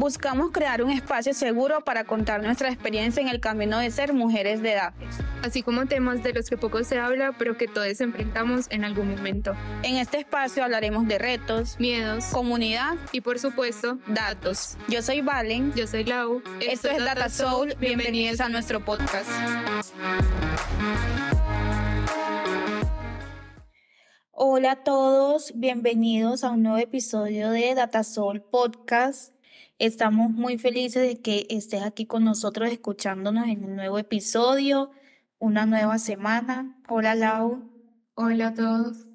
Buscamos 0.00 0.50
crear 0.50 0.82
un 0.82 0.90
espacio 0.90 1.34
seguro 1.34 1.82
para 1.82 2.04
contar 2.04 2.42
nuestra 2.42 2.70
experiencia 2.70 3.20
en 3.20 3.28
el 3.28 3.38
camino 3.38 3.78
de 3.78 3.90
ser 3.90 4.14
mujeres 4.14 4.62
de 4.62 4.72
edad. 4.72 4.94
Así 5.44 5.62
como 5.62 5.84
temas 5.84 6.22
de 6.22 6.32
los 6.32 6.48
que 6.48 6.56
poco 6.56 6.82
se 6.84 6.98
habla, 6.98 7.32
pero 7.38 7.58
que 7.58 7.68
todos 7.68 8.00
enfrentamos 8.00 8.64
en 8.70 8.86
algún 8.86 9.10
momento. 9.10 9.54
En 9.82 9.96
este 9.96 10.20
espacio 10.20 10.64
hablaremos 10.64 11.06
de 11.06 11.18
retos, 11.18 11.78
miedos, 11.78 12.24
comunidad 12.32 12.96
y 13.12 13.20
por 13.20 13.38
supuesto, 13.38 13.98
datos. 14.06 14.78
Yo 14.88 15.02
soy 15.02 15.20
Valen. 15.20 15.74
Yo 15.74 15.86
soy 15.86 16.04
Lau. 16.04 16.42
Esto, 16.62 16.88
es 16.88 17.04
Data 17.04 17.28
Soul. 17.28 17.74
Bienvenidos 17.78 18.40
a 18.40 18.48
nuestro 18.48 18.82
podcast. 18.82 19.28
Hola 24.30 24.72
a 24.72 24.82
todos, 24.82 25.52
bienvenidos 25.54 26.42
a 26.44 26.52
un 26.52 26.62
nuevo 26.62 26.78
episodio 26.78 27.50
de 27.50 27.74
Datasol 27.74 28.40
Podcast. 28.40 29.34
Estamos 29.80 30.30
muy 30.30 30.58
felices 30.58 31.00
de 31.08 31.22
que 31.22 31.46
estés 31.48 31.80
aquí 31.80 32.04
con 32.04 32.22
nosotros 32.22 32.70
escuchándonos 32.70 33.48
en 33.48 33.64
un 33.64 33.76
nuevo 33.76 33.98
episodio, 33.98 34.90
una 35.38 35.64
nueva 35.64 35.98
semana. 35.98 36.78
Hola 36.86 37.14
Lau. 37.14 37.62
Hola 38.14 38.48
a 38.48 38.54
todos. 38.54 39.06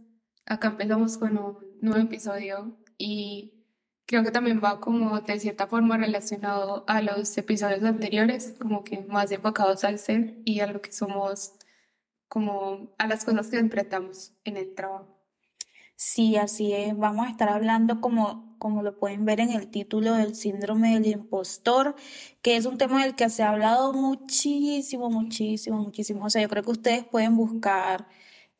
Acá 0.48 0.70
empezamos 0.70 1.20
con 1.20 1.38
un 1.38 1.58
nuevo 1.82 2.00
episodio 2.00 2.80
y 2.98 3.64
creo 4.08 4.24
que 4.24 4.32
también 4.32 4.60
va 4.60 4.80
como 4.80 5.22
de 5.22 5.40
cierta 5.40 5.68
forma 5.68 5.98
relacionado 5.98 6.84
a 6.88 7.00
los 7.04 7.38
episodios 7.38 7.84
anteriores, 7.84 8.56
como 8.60 8.84
que 8.84 9.02
más 9.02 9.32
enfocados 9.32 9.84
al 9.84 10.00
ser 10.00 10.42
y 10.46 10.62
a 10.62 10.66
lo 10.66 10.82
que 10.82 10.92
somos, 10.92 11.54
como 12.28 12.96
a 12.98 13.06
las 13.06 13.24
cosas 13.24 13.50
que 13.50 13.60
enfrentamos 13.60 14.34
en 14.44 14.58
el 14.58 14.74
trabajo. 14.74 15.16
Sí, 15.96 16.38
así 16.38 16.74
es. 16.74 16.98
Vamos 16.98 17.28
a 17.28 17.30
estar 17.30 17.50
hablando, 17.50 18.02
como, 18.02 18.45
como 18.58 18.84
lo 18.84 18.98
pueden 18.98 19.26
ver 19.26 19.40
en 19.40 19.52
el 19.52 19.70
título, 19.70 20.14
del 20.14 20.36
síndrome 20.36 20.94
del 20.94 21.08
impostor, 21.08 21.96
que 22.42 22.58
es 22.58 22.66
un 22.66 22.78
tema 22.78 23.04
del 23.04 23.16
que 23.16 23.30
se 23.30 23.44
ha 23.44 23.50
hablado 23.50 23.94
muchísimo, 23.94 25.10
muchísimo, 25.10 25.78
muchísimo. 25.78 26.26
O 26.26 26.30
sea, 26.30 26.42
yo 26.42 26.50
creo 26.50 26.64
que 26.64 26.72
ustedes 26.72 27.06
pueden 27.06 27.36
buscar 27.38 28.08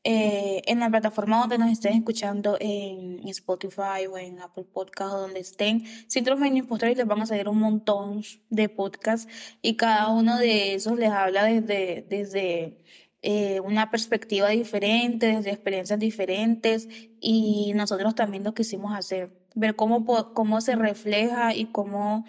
eh, 0.08 0.62
en 0.68 0.80
la 0.80 0.90
plataforma 0.92 1.40
donde 1.40 1.58
nos 1.58 1.72
estén 1.72 1.94
escuchando, 1.94 2.58
en 2.60 3.28
Spotify 3.28 4.06
o 4.08 4.20
en 4.20 4.40
Apple 4.40 4.66
Podcast 4.72 5.14
o 5.14 5.22
donde 5.22 5.40
estén, 5.40 5.84
síndrome 6.08 6.48
del 6.48 6.58
impostor 6.58 6.90
y 6.90 6.96
les 6.96 7.08
van 7.08 7.22
a 7.24 7.26
salir 7.26 7.50
un 7.50 7.58
montón 7.58 8.22
de 8.52 8.70
podcasts 8.70 9.28
y 9.64 9.78
cada 9.78 10.10
uno 10.10 10.38
de 10.38 10.76
esos 10.76 11.00
les 11.00 11.10
habla 11.10 11.46
desde, 11.46 12.06
desde 12.08 12.84
eh, 13.24 13.60
una 13.62 13.90
perspectiva 13.90 14.50
diferente, 14.50 15.26
desde 15.26 15.50
experiencias 15.50 15.98
diferentes 15.98 16.88
y 17.20 17.74
nosotros 17.74 18.14
también 18.14 18.44
lo 18.44 18.54
quisimos 18.54 18.94
hacer, 18.94 19.32
ver 19.56 19.76
cómo, 19.76 20.06
cómo 20.34 20.62
se 20.62 20.76
refleja 20.76 21.56
y 21.56 21.66
cómo 21.66 22.26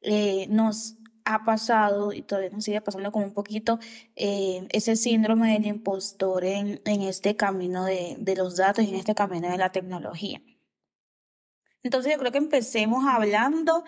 eh, 0.00 0.46
nos 0.48 0.96
ha 1.24 1.44
pasado 1.44 2.12
y 2.12 2.22
todavía 2.22 2.50
nos 2.50 2.64
sigue 2.64 2.80
pasando 2.80 3.12
como 3.12 3.26
un 3.26 3.34
poquito 3.34 3.78
eh, 4.16 4.66
ese 4.70 4.96
síndrome 4.96 5.52
del 5.52 5.66
impostor 5.66 6.44
en, 6.44 6.80
en 6.84 7.02
este 7.02 7.36
camino 7.36 7.84
de, 7.84 8.16
de 8.18 8.34
los 8.34 8.56
datos 8.56 8.84
y 8.84 8.88
en 8.88 8.96
este 8.96 9.14
camino 9.14 9.48
de 9.48 9.58
la 9.58 9.70
tecnología. 9.70 10.42
Entonces 11.84 12.12
yo 12.12 12.18
creo 12.18 12.32
que 12.32 12.38
empecemos 12.38 13.04
hablando 13.06 13.84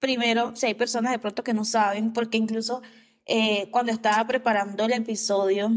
primero, 0.00 0.56
si 0.56 0.66
hay 0.66 0.74
personas 0.74 1.12
de 1.12 1.20
pronto 1.20 1.44
que 1.44 1.54
no 1.54 1.64
saben, 1.64 2.12
porque 2.12 2.38
incluso 2.38 2.82
eh, 3.26 3.70
cuando 3.70 3.92
estaba 3.92 4.26
preparando 4.26 4.84
el 4.84 4.92
episodio, 4.92 5.70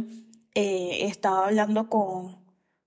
estaba 0.58 1.48
hablando 1.48 1.90
con, 1.90 2.45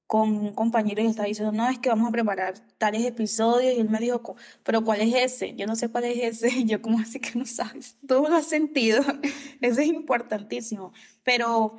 con 0.08 0.30
un 0.30 0.54
compañero 0.54 1.02
y 1.02 1.06
estaba 1.06 1.28
diciendo, 1.28 1.52
no, 1.52 1.68
es 1.68 1.78
que 1.78 1.90
vamos 1.90 2.08
a 2.08 2.12
preparar 2.12 2.54
tales 2.78 3.04
episodios. 3.04 3.74
Y 3.76 3.80
él 3.80 3.90
me 3.90 3.98
dijo, 3.98 4.36
pero 4.64 4.82
¿cuál 4.82 5.02
es 5.02 5.14
ese? 5.14 5.54
Yo 5.54 5.66
no 5.66 5.76
sé 5.76 5.90
cuál 5.90 6.04
es 6.04 6.42
ese. 6.42 6.48
Y 6.60 6.64
yo, 6.64 6.80
¿cómo 6.80 6.98
así 6.98 7.20
que 7.20 7.38
no 7.38 7.44
sabes? 7.44 7.98
Todo 8.08 8.26
lo 8.26 8.36
has 8.36 8.46
sentido. 8.46 9.02
Eso 9.60 9.80
es 9.82 9.86
importantísimo. 9.86 10.92
Pero 11.24 11.76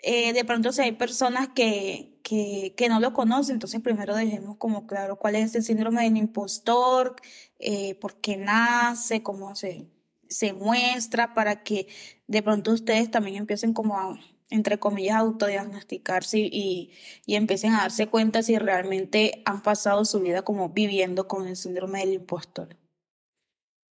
eh, 0.00 0.32
de 0.32 0.44
pronto 0.44 0.72
si 0.72 0.82
hay 0.82 0.92
personas 0.92 1.50
que, 1.54 2.18
que, 2.24 2.74
que, 2.76 2.88
no 2.88 2.98
lo 2.98 3.12
conocen, 3.12 3.54
entonces 3.54 3.80
primero 3.80 4.16
dejemos 4.16 4.56
como 4.56 4.88
claro 4.88 5.16
cuál 5.16 5.36
es 5.36 5.54
el 5.54 5.62
síndrome 5.62 6.02
del 6.02 6.16
impostor, 6.16 7.14
eh, 7.60 7.94
por 8.00 8.20
qué 8.20 8.36
nace, 8.36 9.22
cómo 9.22 9.54
se, 9.54 9.88
se 10.28 10.52
muestra 10.52 11.32
para 11.32 11.62
que 11.62 11.86
de 12.26 12.42
pronto 12.42 12.72
ustedes 12.72 13.08
también 13.10 13.36
empiecen 13.36 13.72
como 13.72 13.96
a, 13.98 14.18
entre 14.50 14.78
comillas, 14.78 15.16
autodiagnosticarse 15.16 16.38
y, 16.38 16.92
y 17.26 17.34
empiecen 17.34 17.74
a 17.74 17.82
darse 17.82 18.06
cuenta 18.06 18.42
si 18.42 18.58
realmente 18.58 19.42
han 19.44 19.62
pasado 19.62 20.04
su 20.04 20.20
vida 20.20 20.42
como 20.42 20.70
viviendo 20.70 21.28
con 21.28 21.46
el 21.46 21.56
síndrome 21.56 22.00
del 22.00 22.14
impostor. 22.14 22.76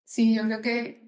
Sí, 0.05 0.35
yo 0.35 0.45
creo 0.45 0.63
que 0.63 1.07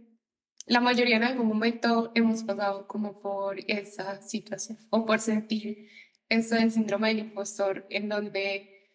la 0.66 0.80
mayoría 0.80 1.16
en 1.16 1.24
algún 1.24 1.48
momento 1.48 2.12
hemos 2.14 2.42
pasado 2.42 2.86
como 2.86 3.20
por 3.20 3.58
esa 3.68 4.20
situación 4.20 4.78
o 4.90 5.06
por 5.06 5.20
sentir 5.20 5.88
eso 6.28 6.56
del 6.56 6.70
síndrome 6.70 7.08
del 7.08 7.20
impostor 7.20 7.86
en 7.88 8.08
donde 8.08 8.90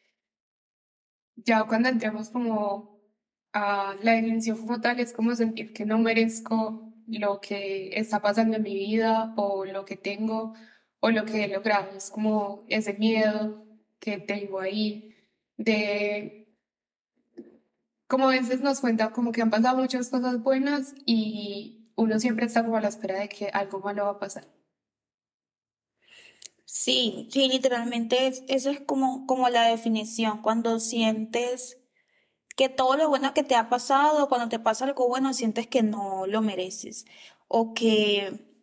ya 1.36 1.64
cuando 1.64 1.90
entramos 1.90 2.30
como 2.30 3.02
a 3.54 3.96
la 4.02 4.14
definición 4.14 4.58
como 4.58 4.82
tal 4.82 5.00
es 5.00 5.14
como 5.14 5.34
sentir 5.36 5.74
que 5.74 5.86
no 5.86 5.98
merezco 5.98 6.93
lo 7.08 7.40
que 7.42 7.98
está 8.00 8.22
pasando 8.22 8.58
en 8.58 8.64
mi 8.64 8.74
vida 8.74 9.34
o 9.38 9.66
lo 9.66 9.86
que 9.86 9.96
tengo 9.98 10.54
o 11.00 11.12
lo 11.12 11.26
que 11.26 11.46
he 11.46 11.48
logrado. 11.48 11.96
Es 11.96 12.10
como 12.10 12.64
ese 12.70 12.94
miedo 12.94 13.66
que 14.00 14.18
tengo 14.18 14.60
ahí 14.60 15.16
de 15.58 16.44
como 18.08 18.30
a 18.30 18.32
veces 18.32 18.62
nos 18.62 18.80
cuenta 18.80 19.12
como 19.12 19.32
que 19.32 19.42
han 19.42 19.50
pasado 19.50 19.78
muchas 19.78 20.10
cosas 20.10 20.42
buenas 20.44 20.94
y 21.06 21.90
uno 21.96 22.20
siempre 22.20 22.46
está 22.46 22.64
como 22.64 22.78
a 22.78 22.82
la 22.82 22.90
espera 22.90 23.20
de 23.20 23.30
que 23.30 23.48
algo 23.48 23.80
malo 23.80 24.06
va 24.06 24.12
a 24.12 24.20
pasar. 24.20 24.48
Sí, 26.66 27.28
sí, 27.32 27.50
literalmente 27.50 28.28
eso 28.48 28.70
es 28.72 28.82
como, 28.82 29.26
como 29.28 29.50
la 29.50 29.68
definición, 29.68 30.42
cuando 30.42 30.80
sientes 30.80 31.83
que 32.56 32.70
todo 32.70 32.96
lo 32.98 33.10
bueno 33.10 33.34
que 33.34 33.44
te 33.44 33.56
ha 33.56 33.70
pasado, 33.70 34.30
cuando 34.30 34.50
te 34.50 34.60
pasa 34.60 34.86
algo 34.86 35.08
bueno, 35.08 35.34
sientes 35.34 35.68
que 35.68 35.84
no 35.84 36.26
lo 36.28 36.42
mereces 36.42 37.06
o 37.48 37.74
que 37.74 38.54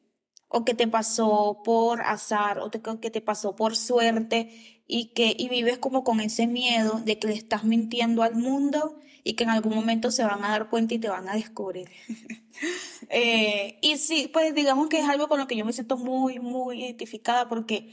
o 0.49 0.65
que 0.65 0.75
te 0.75 0.89
pasó 0.89 1.62
por 1.65 2.03
azar 2.03 2.59
o 2.59 2.71
que 2.71 3.11
te 3.11 3.21
pasó 3.21 3.55
por 3.55 3.77
suerte 3.77 4.83
y 4.87 5.12
que 5.15 5.34
y 5.39 5.49
vives 5.49 5.78
como 5.78 6.03
con 6.05 6.21
ese 6.21 6.47
miedo 6.47 7.01
de 7.05 7.19
que 7.19 7.28
le 7.28 7.34
estás 7.34 7.65
mintiendo 7.65 8.23
al 8.23 8.34
mundo 8.34 8.99
y 9.23 9.34
que 9.34 9.45
en 9.45 9.51
algún 9.51 9.75
momento 9.75 10.11
se 10.11 10.25
van 10.25 10.45
a 10.45 10.51
dar 10.51 10.69
cuenta 10.69 10.95
y 10.95 10.99
te 10.99 11.09
van 11.09 11.28
a 11.28 11.34
descubrir. 11.34 11.91
eh, 13.11 13.78
y 13.83 13.97
sí, 13.99 14.28
pues 14.33 14.55
digamos 14.55 14.89
que 14.89 14.99
es 14.99 15.09
algo 15.09 15.28
con 15.28 15.39
lo 15.39 15.47
que 15.47 15.57
yo 15.57 15.65
me 15.65 15.72
siento 15.72 15.97
muy, 15.97 16.39
muy 16.39 16.83
identificada 16.84 17.49
porque 17.49 17.93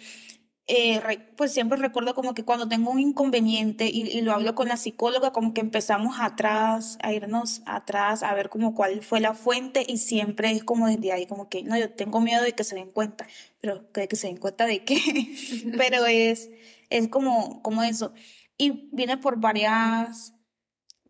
eh, 0.69 1.01
pues 1.37 1.53
siempre 1.53 1.77
recuerdo 1.77 2.13
como 2.13 2.33
que 2.33 2.43
cuando 2.43 2.67
tengo 2.67 2.91
un 2.91 2.99
inconveniente 2.99 3.85
y, 3.87 4.01
y, 4.09 4.21
lo 4.21 4.33
hablo 4.33 4.53
con 4.53 4.67
la 4.67 4.75
psicóloga, 4.75 5.31
como 5.31 5.53
que 5.53 5.61
empezamos 5.61 6.17
atrás, 6.19 6.97
a 7.01 7.13
irnos 7.13 7.61
atrás, 7.65 8.21
a 8.21 8.33
ver 8.33 8.49
como 8.49 8.75
cuál 8.75 9.01
fue 9.01 9.21
la 9.21 9.33
fuente 9.33 9.85
y 9.87 9.97
siempre 9.97 10.51
es 10.51 10.65
como 10.65 10.87
desde 10.87 11.13
ahí, 11.13 11.25
como 11.25 11.47
que 11.47 11.63
no, 11.63 11.77
yo 11.77 11.89
tengo 11.91 12.19
miedo 12.19 12.43
de 12.43 12.51
que 12.53 12.65
se 12.65 12.75
den 12.75 12.91
cuenta, 12.91 13.25
pero 13.61 13.85
de 13.93 14.09
que 14.09 14.17
se 14.17 14.27
den 14.27 14.37
cuenta 14.37 14.65
de 14.65 14.83
qué, 14.83 14.97
pero 15.77 16.05
es, 16.05 16.49
es 16.89 17.07
como, 17.07 17.61
como 17.61 17.83
eso. 17.83 18.13
Y 18.57 18.89
viene 18.91 19.17
por 19.17 19.39
varias, 19.39 20.33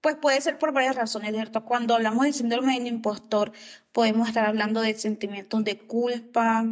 pues 0.02 0.18
puede 0.18 0.40
ser 0.42 0.60
por 0.60 0.72
varias 0.72 0.96
razones, 0.96 1.34
¿cierto? 1.34 1.66
Cuando 1.66 1.96
hablamos 1.96 2.26
del 2.26 2.34
síndrome 2.36 2.76
del 2.78 2.86
impostor, 2.86 3.54
podemos 3.92 4.28
estar 4.28 4.46
hablando 4.46 4.82
de 4.82 4.94
sentimientos 4.94 5.64
de 5.64 5.80
culpa, 5.80 6.64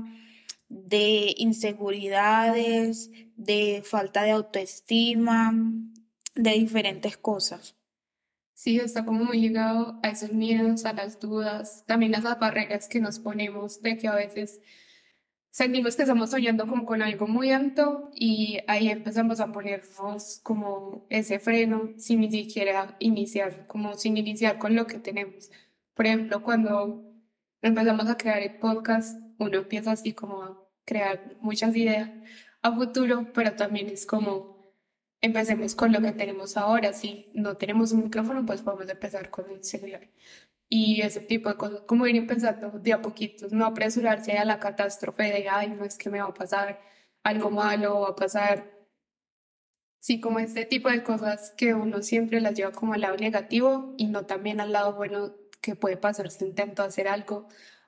de 0.69 1.33
inseguridades, 1.37 3.11
de 3.35 3.83
falta 3.85 4.23
de 4.23 4.31
autoestima, 4.31 5.53
de 6.35 6.51
diferentes 6.51 7.17
cosas. 7.17 7.75
Sí, 8.53 8.79
está 8.79 9.05
como 9.05 9.25
muy 9.25 9.41
llegado 9.41 9.99
a 10.01 10.09
esos 10.09 10.31
miedos, 10.31 10.85
a 10.85 10.93
las 10.93 11.19
dudas, 11.19 11.83
también 11.87 12.15
a 12.15 12.19
esas 12.19 12.39
barreras 12.39 12.87
que 12.87 13.01
nos 13.01 13.19
ponemos 13.19 13.81
de 13.81 13.97
que 13.97 14.07
a 14.07 14.15
veces 14.15 14.61
sentimos 15.49 15.95
que 15.95 16.03
estamos 16.03 16.31
soñando 16.31 16.65
como 16.67 16.85
con 16.85 17.01
algo 17.01 17.27
muy 17.27 17.51
alto 17.51 18.09
y 18.13 18.59
ahí 18.67 18.89
empezamos 18.89 19.39
a 19.39 19.51
ponernos 19.51 20.39
como 20.43 21.05
ese 21.09 21.39
freno 21.39 21.91
sin 21.97 22.21
ni 22.21 22.31
siquiera 22.31 22.95
iniciar, 22.99 23.67
como 23.67 23.93
sin 23.95 24.17
iniciar 24.17 24.57
con 24.57 24.75
lo 24.75 24.87
que 24.87 24.99
tenemos. 24.99 25.51
Por 25.93 26.05
ejemplo, 26.05 26.41
cuando 26.41 27.03
empezamos 27.61 28.07
a 28.09 28.17
crear 28.17 28.41
el 28.41 28.57
podcast, 28.57 29.17
uno 29.39 29.57
empieza 29.59 29.91
así 29.91 30.13
como 30.13 30.43
a 30.43 30.63
crear 30.85 31.35
muchas 31.41 31.75
ideas 31.75 32.09
a 32.61 32.71
futuro, 32.73 33.27
pero 33.33 33.53
también 33.55 33.89
es 33.89 34.05
como 34.05 34.55
empecemos 35.21 35.75
con 35.75 35.91
lo 35.91 36.01
que 36.01 36.11
tenemos 36.11 36.57
ahora. 36.57 36.93
Si 36.93 37.31
no 37.33 37.57
tenemos 37.57 37.91
un 37.91 38.03
micrófono, 38.03 38.45
pues 38.45 38.61
podemos 38.61 38.89
empezar 38.89 39.29
con 39.29 39.49
el 39.51 39.63
celular. 39.63 40.07
Y 40.69 41.01
ese 41.01 41.21
tipo 41.21 41.49
de 41.49 41.55
cosas, 41.57 41.81
como 41.87 42.07
ir 42.07 42.15
empezando 42.15 42.71
de 42.79 42.93
a 42.93 43.01
poquitos, 43.01 43.51
no 43.53 43.65
apresurarse 43.65 44.33
a 44.37 44.45
la 44.45 44.59
catástrofe 44.59 45.23
de, 45.23 45.47
ay, 45.49 45.69
no 45.69 45.85
es 45.85 45.97
que 45.97 46.09
me 46.09 46.21
va 46.21 46.27
a 46.27 46.33
pasar 46.33 46.81
algo 47.23 47.51
malo, 47.51 48.01
va 48.01 48.09
a 48.09 48.15
pasar. 48.15 48.71
Sí, 49.99 50.19
como 50.19 50.39
este 50.39 50.65
tipo 50.65 50.89
de 50.89 51.03
cosas 51.03 51.51
que 51.57 51.73
uno 51.73 52.01
siempre 52.01 52.39
las 52.41 52.53
lleva 52.55 52.71
como 52.71 52.93
al 52.93 53.01
lado 53.01 53.17
negativo 53.17 53.93
y 53.97 54.07
no 54.07 54.25
también 54.25 54.59
al 54.61 54.71
lado 54.71 54.93
bueno 54.93 55.33
que 55.61 55.75
puede 55.75 55.97
pasar 55.97 56.29
si 56.29 56.45
intento 56.45 56.83
hacer 56.83 57.07
algo 57.07 57.47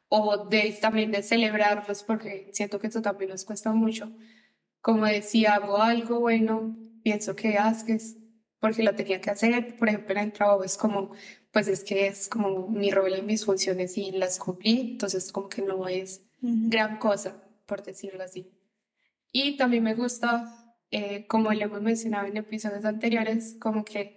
o 0.09 0.45
de 0.45 0.77
también 0.81 1.11
de 1.11 1.23
celebrarlos 1.23 2.03
porque 2.03 2.49
siento 2.53 2.79
que 2.79 2.87
eso 2.87 3.01
también 3.01 3.31
nos 3.31 3.45
cuesta 3.45 3.71
mucho. 3.73 4.11
Como 4.81 5.05
decía, 5.05 5.55
hago 5.55 5.77
algo 5.77 6.19
bueno, 6.19 6.77
pienso 7.03 7.35
que 7.35 7.57
haces 7.57 8.17
porque 8.59 8.83
lo 8.83 8.95
tenía 8.95 9.21
que 9.21 9.29
hacer. 9.29 9.75
Por 9.77 9.89
ejemplo, 9.89 10.15
en 10.15 10.25
el 10.25 10.31
trabajo 10.31 10.63
es 10.63 10.77
como, 10.77 11.11
pues 11.51 11.67
es 11.67 11.83
que 11.83 12.07
es 12.07 12.29
como 12.29 12.67
mi 12.67 12.91
rol 12.91 13.13
y 13.17 13.21
mis 13.21 13.45
funciones 13.45 13.97
y 13.97 14.11
las 14.11 14.39
cumplí, 14.39 14.91
entonces 14.91 15.31
como 15.31 15.49
que 15.49 15.61
no 15.61 15.87
es 15.87 16.23
gran 16.41 16.99
cosa, 16.99 17.43
por 17.65 17.83
decirlo 17.83 18.23
así. 18.23 18.51
Y 19.31 19.57
también 19.57 19.83
me 19.83 19.93
gusta, 19.93 20.75
eh, 20.91 21.27
como 21.27 21.51
le 21.51 21.65
hemos 21.65 21.81
mencionado 21.81 22.27
en 22.27 22.37
episodios 22.37 22.85
anteriores, 22.85 23.57
como 23.59 23.83
que 23.83 24.16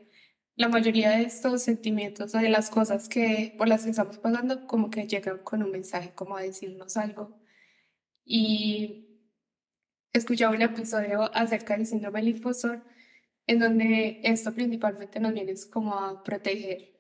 la 0.61 0.69
mayoría 0.69 1.11
de 1.13 1.23
estos 1.23 1.63
sentimientos 1.63 2.35
o 2.35 2.39
de 2.39 2.51
las 2.51 2.69
cosas 2.69 3.09
que 3.09 3.55
por 3.57 3.67
las 3.67 3.85
que 3.85 3.91
estamos 3.91 4.19
pasando 4.19 4.67
como 4.67 4.91
que 4.91 5.07
llegan 5.07 5.39
con 5.39 5.63
un 5.63 5.71
mensaje 5.71 6.13
como 6.15 6.37
a 6.37 6.43
decirnos 6.43 6.99
algo. 6.99 7.41
Y 8.27 9.09
escuchaba 10.13 10.55
un 10.55 10.61
episodio 10.61 11.35
acerca 11.35 11.77
del 11.77 11.87
síndrome 11.87 12.21
del 12.21 12.37
impostor 12.37 12.85
en 13.47 13.59
donde 13.59 14.21
esto 14.23 14.53
principalmente 14.53 15.19
nos 15.19 15.33
viene 15.33 15.55
como 15.73 15.95
a 15.95 16.23
proteger 16.23 16.91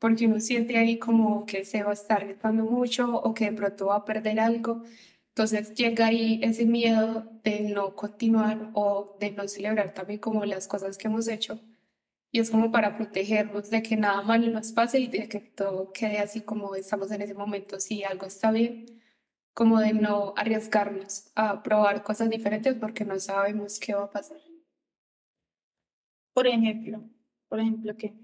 porque 0.00 0.26
uno 0.26 0.40
siente 0.40 0.76
ahí 0.76 0.98
como 0.98 1.46
que 1.46 1.64
se 1.64 1.84
va 1.84 1.90
a 1.90 1.94
estar 1.94 2.26
gritando 2.26 2.64
mucho 2.64 3.14
o 3.14 3.32
que 3.34 3.46
de 3.46 3.52
pronto 3.52 3.86
va 3.86 3.96
a 3.96 4.04
perder 4.04 4.40
algo. 4.40 4.82
Entonces 5.28 5.72
llega 5.74 6.06
ahí 6.06 6.40
ese 6.42 6.66
miedo 6.66 7.30
de 7.44 7.60
no 7.60 7.94
continuar 7.94 8.70
o 8.74 9.16
de 9.20 9.30
no 9.32 9.46
celebrar 9.46 9.94
también 9.94 10.20
como 10.20 10.44
las 10.44 10.66
cosas 10.66 10.98
que 10.98 11.06
hemos 11.06 11.28
hecho 11.28 11.60
y 12.30 12.40
es 12.40 12.50
como 12.50 12.70
para 12.70 12.96
protegernos 12.96 13.70
de 13.70 13.82
que 13.82 13.96
nada 13.96 14.22
malo 14.22 14.48
nos 14.48 14.72
pase 14.72 15.00
y 15.00 15.08
de 15.08 15.28
que 15.28 15.40
todo 15.40 15.92
quede 15.92 16.18
así 16.18 16.42
como 16.42 16.74
estamos 16.74 17.10
en 17.10 17.22
ese 17.22 17.34
momento, 17.34 17.80
si 17.80 18.04
algo 18.04 18.26
está 18.26 18.50
bien, 18.50 18.86
como 19.54 19.80
de 19.80 19.92
no 19.92 20.34
arriesgarnos 20.36 21.32
a 21.34 21.62
probar 21.62 22.02
cosas 22.02 22.30
diferentes 22.30 22.74
porque 22.76 23.04
no 23.04 23.18
sabemos 23.18 23.80
qué 23.80 23.94
va 23.94 24.04
a 24.04 24.10
pasar. 24.10 24.38
Por 26.32 26.46
ejemplo, 26.46 27.02
por 27.48 27.60
ejemplo, 27.60 27.96
¿qué? 27.96 28.14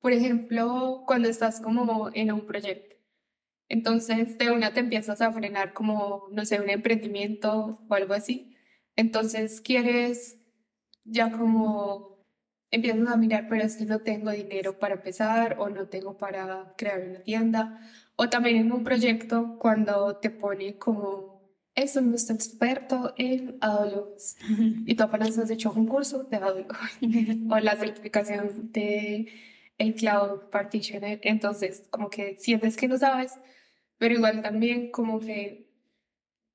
Por 0.00 0.12
ejemplo, 0.12 1.04
cuando 1.06 1.28
estás 1.28 1.60
como 1.60 2.10
en 2.14 2.32
un 2.32 2.46
proyecto. 2.46 2.96
Entonces, 3.68 4.36
de 4.38 4.50
una 4.50 4.72
te 4.72 4.80
empiezas 4.80 5.20
a 5.20 5.32
frenar 5.32 5.72
como, 5.74 6.26
no 6.32 6.44
sé, 6.44 6.60
un 6.60 6.70
emprendimiento 6.70 7.80
o 7.88 7.94
algo 7.94 8.14
así. 8.14 8.56
Entonces, 8.96 9.60
quieres 9.60 10.40
ya 11.04 11.30
como 11.30 12.09
empiezas 12.70 13.08
a 13.08 13.16
mirar, 13.16 13.46
pero 13.48 13.64
es 13.64 13.76
que 13.76 13.84
no 13.84 14.00
tengo 14.00 14.30
dinero 14.30 14.78
para 14.78 14.94
empezar 14.94 15.56
o 15.58 15.68
no 15.68 15.86
tengo 15.88 16.16
para 16.16 16.74
crear 16.76 17.00
una 17.08 17.20
tienda. 17.20 17.80
O 18.16 18.28
también 18.28 18.56
en 18.56 18.72
un 18.72 18.84
proyecto 18.84 19.56
cuando 19.58 20.16
te 20.16 20.30
pone 20.30 20.78
como, 20.78 21.40
no 21.74 22.14
está 22.14 22.34
experto 22.34 23.14
en 23.16 23.56
AWS 23.60 24.36
y 24.86 24.94
tú 24.94 25.02
apenas 25.02 25.38
has 25.38 25.50
hecho 25.50 25.72
un 25.72 25.86
curso 25.86 26.24
de 26.24 26.36
AWS 26.36 26.66
o 27.50 27.58
la 27.58 27.76
certificación 27.76 28.70
de 28.72 29.28
el 29.78 29.94
Cloud 29.94 30.50
Partitioner. 30.50 31.20
Entonces, 31.22 31.88
como 31.90 32.10
que 32.10 32.36
sientes 32.38 32.76
que 32.76 32.86
no 32.86 32.98
sabes, 32.98 33.32
pero 33.96 34.14
igual 34.14 34.42
también 34.42 34.90
como 34.90 35.20
que 35.20 35.70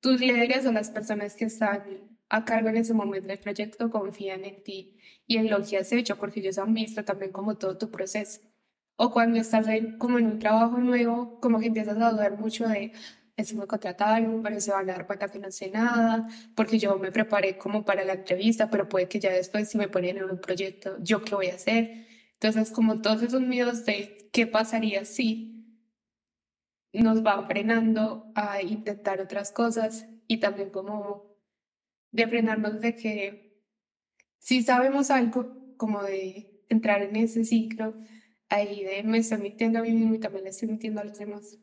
tus 0.00 0.20
líderes 0.20 0.64
o 0.66 0.72
las 0.72 0.90
personas 0.90 1.34
que 1.34 1.46
están 1.46 1.82
a 2.28 2.44
cargo 2.44 2.68
en 2.68 2.76
ese 2.76 2.94
momento 2.94 3.28
del 3.28 3.38
proyecto 3.38 3.90
confían 3.90 4.44
en 4.44 4.62
ti 4.62 4.98
y 5.26 5.36
en 5.36 5.50
lo 5.50 5.62
que 5.62 5.78
has 5.78 5.92
hecho, 5.92 6.16
porque 6.16 6.40
ellos 6.40 6.58
han 6.58 6.74
visto 6.74 7.04
también 7.04 7.32
como 7.32 7.56
todo 7.56 7.78
tu 7.78 7.90
proceso. 7.90 8.40
O 8.96 9.10
cuando 9.10 9.38
estás 9.38 9.66
como 9.98 10.18
en 10.18 10.26
un 10.26 10.38
trabajo 10.38 10.78
nuevo, 10.78 11.38
como 11.40 11.60
que 11.60 11.66
empiezas 11.66 11.98
a 11.98 12.10
dudar 12.10 12.38
mucho 12.38 12.66
de, 12.66 12.92
si 13.44 13.54
me 13.56 13.66
contrataron, 13.66 14.42
pero 14.42 14.60
se 14.60 14.72
van 14.72 14.88
a 14.90 14.94
dar 14.94 15.06
cuenta 15.06 15.28
que 15.28 15.38
no 15.38 15.50
sé 15.50 15.70
nada, 15.70 16.28
porque 16.54 16.78
yo 16.78 16.98
me 16.98 17.12
preparé 17.12 17.58
como 17.58 17.84
para 17.84 18.04
la 18.04 18.14
entrevista, 18.14 18.70
pero 18.70 18.88
puede 18.88 19.08
que 19.08 19.20
ya 19.20 19.32
después 19.32 19.68
si 19.68 19.78
me 19.78 19.88
ponen 19.88 20.16
en 20.18 20.24
un 20.24 20.40
proyecto, 20.40 20.96
¿yo 21.00 21.22
qué 21.22 21.34
voy 21.34 21.48
a 21.48 21.54
hacer? 21.56 22.06
Entonces, 22.34 22.70
como 22.70 23.02
todos 23.02 23.22
esos 23.22 23.40
miedos 23.42 23.84
de 23.84 24.30
qué 24.32 24.46
pasaría 24.46 25.04
si 25.04 25.56
nos 26.92 27.22
van 27.22 27.46
frenando 27.46 28.32
a 28.34 28.62
intentar 28.62 29.20
otras 29.20 29.52
cosas 29.52 30.06
y 30.26 30.38
también 30.38 30.70
como 30.70 31.35
de 32.16 32.26
frenarnos 32.26 32.80
de 32.80 32.96
que 32.96 33.62
si 34.38 34.62
sabemos 34.62 35.10
algo, 35.10 35.76
como 35.76 36.02
de 36.02 36.62
entrar 36.68 37.02
en 37.02 37.16
ese 37.16 37.44
ciclo, 37.44 37.94
ahí 38.48 38.84
de 38.84 39.02
me 39.02 39.18
estoy 39.18 39.38
mintiendo 39.38 39.78
a 39.78 39.82
mí 39.82 39.92
mismo 39.92 40.14
y 40.14 40.18
también 40.18 40.44
le 40.44 40.50
estoy 40.50 40.68
mintiendo 40.68 41.00
a 41.00 41.04
los 41.04 41.18
demás. 41.18 41.58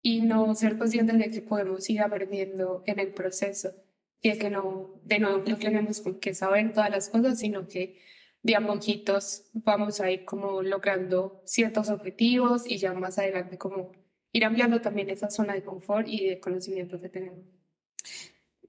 Y 0.00 0.22
no 0.22 0.54
ser 0.54 0.78
conscientes 0.78 1.18
de 1.18 1.30
que 1.30 1.42
podemos 1.42 1.88
ir 1.90 2.00
aprendiendo 2.00 2.82
en 2.86 2.98
el 3.00 3.12
proceso. 3.12 3.74
Y 4.22 4.30
de 4.30 4.38
que 4.38 4.50
no, 4.50 5.00
de 5.04 5.18
no, 5.18 5.38
no 5.38 5.58
tenemos 5.58 6.02
que 6.20 6.34
saber 6.34 6.72
todas 6.72 6.90
las 6.90 7.08
cosas, 7.08 7.38
sino 7.38 7.68
que 7.68 7.98
de 8.42 8.56
a 8.56 8.66
poquitos 8.66 9.50
vamos 9.52 10.00
a 10.00 10.10
ir 10.10 10.24
como 10.24 10.62
logrando 10.62 11.42
ciertos 11.44 11.90
objetivos 11.90 12.64
y 12.66 12.78
ya 12.78 12.94
más 12.94 13.18
adelante 13.18 13.58
como 13.58 13.92
ir 14.32 14.44
ampliando 14.44 14.80
también 14.80 15.10
esa 15.10 15.28
zona 15.28 15.54
de 15.54 15.64
confort 15.64 16.08
y 16.08 16.28
de 16.28 16.40
conocimiento 16.40 17.00
que 17.00 17.08
tenemos. 17.08 17.57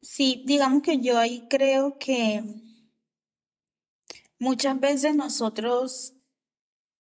Sí, 0.02 0.44
digamos 0.46 0.82
que 0.82 1.00
yo 1.00 1.18
ahí 1.18 1.46
creo 1.50 1.98
que 2.00 2.44
muchas 4.40 4.80
veces 4.80 5.16
nosotros, 5.16 6.14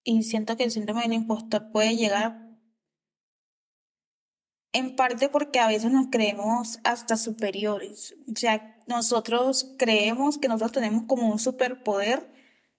y 0.03 0.23
siento 0.23 0.57
que 0.57 0.65
el 0.65 0.71
síndrome 0.71 1.03
del 1.03 1.13
impostor 1.13 1.71
puede 1.71 1.95
llegar 1.95 2.49
en 4.73 4.95
parte 4.95 5.29
porque 5.29 5.59
a 5.59 5.67
veces 5.67 5.91
nos 5.91 6.07
creemos 6.11 6.79
hasta 6.83 7.15
superiores. 7.15 8.15
O 8.27 8.35
sea, 8.35 8.77
nosotros 8.87 9.75
creemos 9.77 10.37
que 10.37 10.47
nosotros 10.47 10.73
tenemos 10.73 11.03
como 11.07 11.31
un 11.31 11.39
superpoder 11.39 12.29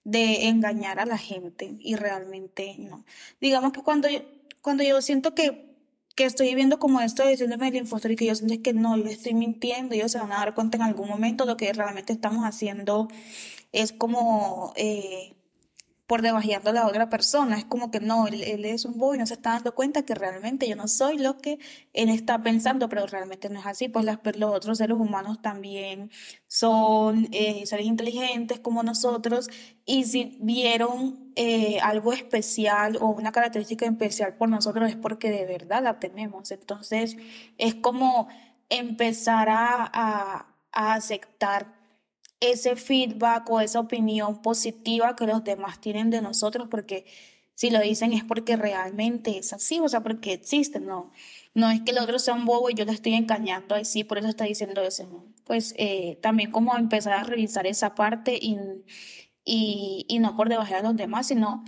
de 0.03 0.47
engañar 0.47 0.99
a 0.99 1.05
la 1.05 1.17
gente 1.17 1.75
y 1.79 1.95
realmente 1.95 2.75
no. 2.79 3.05
Digamos 3.39 3.71
que 3.73 3.81
cuando 3.81 4.07
yo, 4.09 4.19
cuando 4.61 4.83
yo 4.83 5.01
siento 5.01 5.35
que 5.35 5.70
que 6.15 6.25
estoy 6.25 6.49
viviendo 6.49 6.79
como 6.79 7.01
esto 7.01 7.27
diciéndome 7.27 7.69
el 7.69 7.75
impostor 7.75 8.11
y 8.11 8.15
que 8.15 8.25
yo 8.25 8.35
siento 8.35 8.61
que 8.61 8.73
no, 8.73 8.97
yo 8.97 9.05
estoy 9.05 9.33
mintiendo, 9.33 9.95
ellos 9.95 10.11
se 10.11 10.19
van 10.19 10.31
a 10.31 10.37
dar 10.37 10.53
cuenta 10.53 10.77
en 10.77 10.83
algún 10.83 11.07
momento 11.09 11.45
lo 11.45 11.57
que 11.57 11.71
realmente 11.73 12.13
estamos 12.13 12.43
haciendo 12.43 13.07
es 13.71 13.93
como 13.93 14.73
eh, 14.75 15.35
por 16.11 16.21
debajeando 16.21 16.71
a 16.71 16.73
la 16.73 16.87
otra 16.87 17.09
persona. 17.09 17.57
Es 17.57 17.63
como 17.63 17.89
que 17.89 18.01
no, 18.01 18.27
él, 18.27 18.65
es 18.65 18.83
un 18.83 18.97
bobo 18.97 19.15
y 19.15 19.17
no 19.17 19.25
se 19.25 19.35
está 19.35 19.51
dando 19.51 19.73
cuenta 19.73 20.03
que 20.03 20.13
realmente 20.13 20.67
yo 20.67 20.75
no 20.75 20.89
soy 20.89 21.17
lo 21.17 21.37
que 21.37 21.57
él 21.93 22.09
está 22.09 22.43
pensando, 22.43 22.89
pero 22.89 23.07
realmente 23.07 23.49
no 23.49 23.61
es 23.61 23.65
así. 23.65 23.87
Pues 23.87 24.03
las, 24.03 24.19
los 24.35 24.53
otros 24.53 24.77
seres 24.77 24.97
humanos 24.97 25.41
también 25.41 26.11
son 26.47 27.29
eh, 27.31 27.65
seres 27.65 27.85
inteligentes 27.85 28.59
como 28.59 28.83
nosotros 28.83 29.49
y 29.85 30.03
si 30.03 30.37
vieron 30.41 31.20
eh, 31.35 31.79
algo 31.81 32.13
especial 32.13 32.97
o 32.99 33.07
una 33.07 33.31
característica 33.31 33.85
especial 33.85 34.35
por 34.35 34.49
nosotros 34.49 34.89
es 34.89 34.95
porque 34.95 35.29
de 35.29 35.45
verdad 35.45 35.83
la 35.83 35.99
tenemos. 35.99 36.51
Entonces 36.51 37.15
es 37.57 37.75
como 37.75 38.27
empezar 38.69 39.49
a, 39.49 39.89
a, 39.93 40.47
aceptar 40.93 41.73
ese 42.39 42.75
feedback 42.75 43.49
o 43.49 43.61
esa 43.61 43.79
opinión 43.79 44.41
positiva 44.41 45.15
que 45.15 45.27
los 45.27 45.43
demás 45.43 45.79
tienen 45.79 46.09
de 46.09 46.21
nosotros, 46.21 46.67
porque 46.69 47.05
si 47.55 47.69
lo 47.69 47.79
dicen 47.79 48.13
es 48.13 48.23
porque 48.23 48.55
realmente 48.55 49.37
es 49.37 49.53
así, 49.53 49.79
o 49.79 49.87
sea, 49.87 50.01
porque 50.01 50.33
existe, 50.33 50.79
no. 50.79 51.11
No 51.53 51.69
es 51.69 51.81
que 51.81 51.91
el 51.91 51.99
otro 51.99 52.17
sea 52.17 52.33
un 52.33 52.45
bobo 52.45 52.69
y 52.69 52.73
yo 52.73 52.85
le 52.85 52.93
estoy 52.93 53.13
engañando 53.13 53.75
así, 53.75 54.03
por 54.03 54.17
eso 54.17 54.29
está 54.29 54.45
diciendo 54.45 54.81
eso. 54.81 55.25
Pues 55.45 55.75
eh, 55.77 56.17
también 56.21 56.51
como 56.51 56.75
empezar 56.77 57.13
a 57.13 57.23
revisar 57.23 57.67
esa 57.67 57.93
parte 57.93 58.37
y, 58.41 58.57
y, 59.43 60.17
no 60.19 60.35
por 60.35 60.49
debajar 60.49 60.79
a 60.79 60.83
los 60.83 60.95
demás, 60.95 61.27
sino 61.27 61.63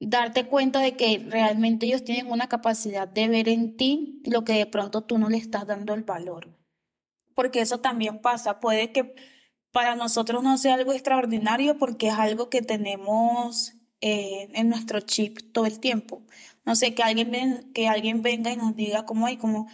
darte 0.00 0.46
cuenta 0.46 0.80
de 0.80 0.96
que 0.96 1.26
realmente 1.28 1.86
ellos 1.86 2.04
tienen 2.04 2.30
una 2.30 2.48
capacidad 2.48 3.08
de 3.08 3.28
ver 3.28 3.48
en 3.48 3.76
ti 3.76 4.22
lo 4.24 4.44
que 4.44 4.54
de 4.54 4.66
pronto 4.66 5.02
tú 5.02 5.18
no 5.18 5.28
le 5.28 5.36
estás 5.36 5.66
dando 5.66 5.94
el 5.94 6.02
valor. 6.02 6.56
Porque 7.34 7.60
eso 7.60 7.80
también 7.80 8.20
pasa, 8.20 8.60
puede 8.60 8.92
que 8.92 9.14
para 9.72 9.96
nosotros 9.96 10.42
no 10.42 10.56
sea 10.56 10.74
algo 10.74 10.92
extraordinario 10.92 11.78
porque 11.78 12.08
es 12.08 12.14
algo 12.14 12.48
que 12.48 12.62
tenemos 12.62 13.74
eh, 14.00 14.48
en 14.52 14.68
nuestro 14.68 15.00
chip 15.00 15.38
todo 15.52 15.66
el 15.66 15.80
tiempo. 15.80 16.22
No 16.64 16.76
sé, 16.76 16.94
que 16.94 17.02
alguien, 17.02 17.72
que 17.74 17.88
alguien 17.88 18.22
venga 18.22 18.52
y 18.52 18.56
nos 18.56 18.76
diga 18.76 19.04
como, 19.04 19.26
hay 19.26 19.36
como, 19.36 19.66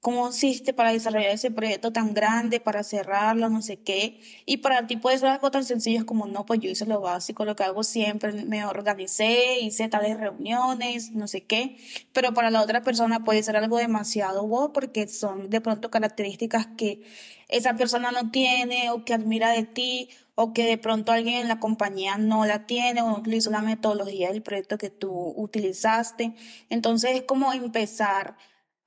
cómo 0.00 0.28
hiciste 0.28 0.72
para 0.72 0.92
desarrollar 0.92 1.30
ese 1.30 1.50
proyecto 1.50 1.92
tan 1.92 2.14
grande, 2.14 2.60
para 2.60 2.84
cerrarlo, 2.84 3.48
no 3.48 3.62
sé 3.62 3.78
qué. 3.78 4.20
Y 4.46 4.58
para 4.58 4.86
ti 4.86 4.96
puede 4.96 5.18
ser 5.18 5.28
algo 5.28 5.50
tan 5.50 5.64
sencillo 5.64 6.06
como, 6.06 6.26
no, 6.26 6.46
pues 6.46 6.60
yo 6.60 6.70
hice 6.70 6.86
lo 6.86 7.00
básico, 7.00 7.44
lo 7.44 7.56
que 7.56 7.64
hago 7.64 7.82
siempre, 7.82 8.32
me 8.44 8.64
organicé, 8.64 9.60
hice 9.60 9.88
tales 9.88 10.18
reuniones, 10.18 11.12
no 11.12 11.26
sé 11.26 11.44
qué. 11.44 11.76
Pero 12.12 12.32
para 12.32 12.50
la 12.50 12.62
otra 12.62 12.82
persona 12.82 13.24
puede 13.24 13.42
ser 13.42 13.56
algo 13.56 13.78
demasiado 13.78 14.46
wow 14.46 14.72
porque 14.72 15.08
son 15.08 15.50
de 15.50 15.60
pronto 15.60 15.90
características 15.90 16.68
que 16.76 17.02
esa 17.48 17.74
persona 17.74 18.12
no 18.12 18.30
tiene 18.30 18.90
o 18.90 19.04
que 19.04 19.14
admira 19.14 19.50
de 19.50 19.64
ti 19.64 20.10
o 20.34 20.52
que 20.52 20.64
de 20.64 20.78
pronto 20.78 21.10
alguien 21.10 21.40
en 21.40 21.48
la 21.48 21.58
compañía 21.58 22.16
no 22.18 22.46
la 22.46 22.66
tiene 22.66 23.02
o 23.02 23.08
no 23.08 23.16
utiliza 23.16 23.50
la 23.50 23.62
metodología 23.62 24.30
del 24.30 24.42
proyecto 24.42 24.78
que 24.78 24.90
tú 24.90 25.34
utilizaste. 25.36 26.34
Entonces 26.70 27.16
es 27.16 27.22
como 27.22 27.52
empezar 27.52 28.36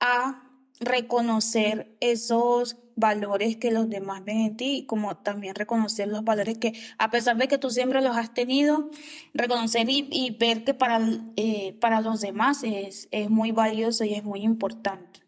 a 0.00 0.41
reconocer 0.80 1.96
esos 2.00 2.76
valores 2.96 3.56
que 3.56 3.70
los 3.70 3.88
demás 3.88 4.24
ven 4.24 4.38
en 4.38 4.56
ti 4.56 4.78
y 4.78 4.86
como 4.86 5.16
también 5.16 5.54
reconocer 5.54 6.08
los 6.08 6.24
valores 6.24 6.58
que 6.58 6.74
a 6.98 7.10
pesar 7.10 7.36
de 7.36 7.48
que 7.48 7.58
tú 7.58 7.70
siempre 7.70 8.02
los 8.02 8.16
has 8.16 8.34
tenido, 8.34 8.90
reconocer 9.34 9.86
y, 9.88 10.36
ver 10.38 10.64
que 10.64 10.74
para, 10.74 11.00
eh, 11.36 11.76
para 11.80 12.00
los 12.00 12.20
demás 12.20 12.62
es, 12.64 13.08
es 13.10 13.30
muy 13.30 13.52
valioso 13.52 14.04
y 14.04 14.14
es 14.14 14.24
muy 14.24 14.42
importante. 14.42 15.20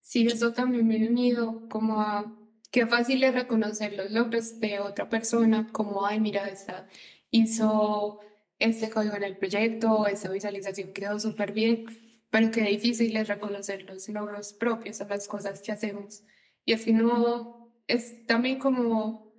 Sí, 0.00 0.26
eso 0.26 0.52
también 0.52 0.86
me 0.86 1.04
ha 1.04 1.08
unido 1.08 1.68
como 1.68 2.00
a 2.00 2.36
qué 2.70 2.86
fácil 2.86 3.22
es 3.22 3.34
reconocer 3.34 3.92
los 3.92 4.10
logros 4.10 4.58
de 4.58 4.80
otra 4.80 5.08
persona, 5.08 5.68
como, 5.72 6.04
ay, 6.06 6.20
mira, 6.20 6.48
esta 6.48 6.88
hizo 7.30 8.20
este 8.58 8.90
código 8.90 9.16
en 9.16 9.22
el 9.22 9.36
proyecto, 9.36 10.06
esta 10.06 10.28
visualización 10.28 10.92
quedó 10.92 11.18
súper 11.18 11.52
bien 11.52 11.86
pero 12.30 12.50
qué 12.50 12.62
difícil 12.62 13.16
es 13.16 13.28
reconocer 13.28 13.82
los 13.82 14.08
logros 14.08 14.52
propios 14.52 15.00
a 15.00 15.08
las 15.08 15.26
cosas 15.26 15.62
que 15.62 15.72
hacemos. 15.72 16.22
Y 16.64 16.72
así 16.72 16.92
no, 16.92 17.72
es 17.88 18.26
también 18.26 18.58
como 18.58 19.32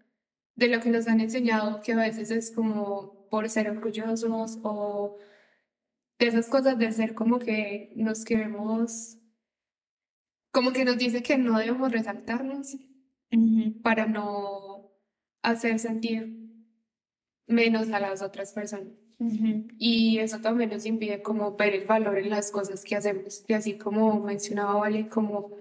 de 0.55 0.67
lo 0.67 0.81
que 0.81 0.89
nos 0.89 1.07
han 1.07 1.21
enseñado, 1.21 1.81
que 1.81 1.93
a 1.93 1.97
veces 1.97 2.31
es 2.31 2.51
como 2.51 3.27
por 3.29 3.49
ser 3.49 3.69
orgullosos 3.69 4.59
o 4.63 5.17
de 6.19 6.27
esas 6.27 6.47
cosas 6.49 6.77
de 6.77 6.91
ser 6.91 7.15
como 7.15 7.39
que 7.39 7.93
nos 7.95 8.25
queremos, 8.25 9.17
como 10.51 10.73
que 10.73 10.85
nos 10.85 10.97
dice 10.97 11.23
que 11.23 11.37
no 11.37 11.57
debemos 11.57 11.91
resaltarnos 11.91 12.77
para 13.81 14.05
no 14.05 14.91
hacer 15.41 15.79
sentir 15.79 16.41
menos 17.47 17.89
a 17.89 17.99
las 17.99 18.21
otras 18.21 18.53
personas. 18.53 18.93
Y 19.77 20.17
eso 20.17 20.39
también 20.39 20.71
nos 20.71 20.85
impide 20.85 21.21
como 21.21 21.55
ver 21.55 21.75
el 21.75 21.85
valor 21.85 22.17
en 22.17 22.29
las 22.29 22.49
cosas 22.49 22.83
que 22.83 22.95
hacemos. 22.95 23.43
Y 23.47 23.53
así 23.53 23.77
como 23.77 24.19
mencionaba 24.19 24.79
Vale, 24.79 25.07
como 25.09 25.51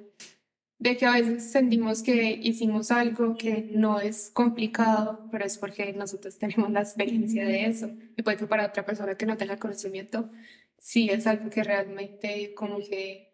de 0.79 0.97
que 0.97 1.05
a 1.05 1.13
veces 1.13 1.53
sentimos 1.53 2.03
que 2.03 2.41
hicimos 2.43 2.91
algo 2.91 3.37
que 3.37 3.69
no 3.73 4.01
es 4.01 4.31
complicado, 4.31 5.29
pero 5.31 5.45
es 5.45 5.59
porque 5.59 5.93
nosotros 5.93 6.39
tenemos 6.39 6.71
la 6.71 6.81
experiencia 6.81 7.45
de 7.47 7.67
eso. 7.67 7.91
Y 8.17 8.23
puede 8.23 8.39
que 8.39 8.47
para 8.47 8.67
otra 8.67 8.87
persona 8.87 9.15
que 9.15 9.27
no 9.27 9.37
tenga 9.37 9.59
conocimiento, 9.59 10.31
sí 10.79 11.11
es 11.11 11.27
algo 11.27 11.51
que 11.51 11.63
realmente 11.63 12.55
como 12.55 12.79
que 12.79 13.31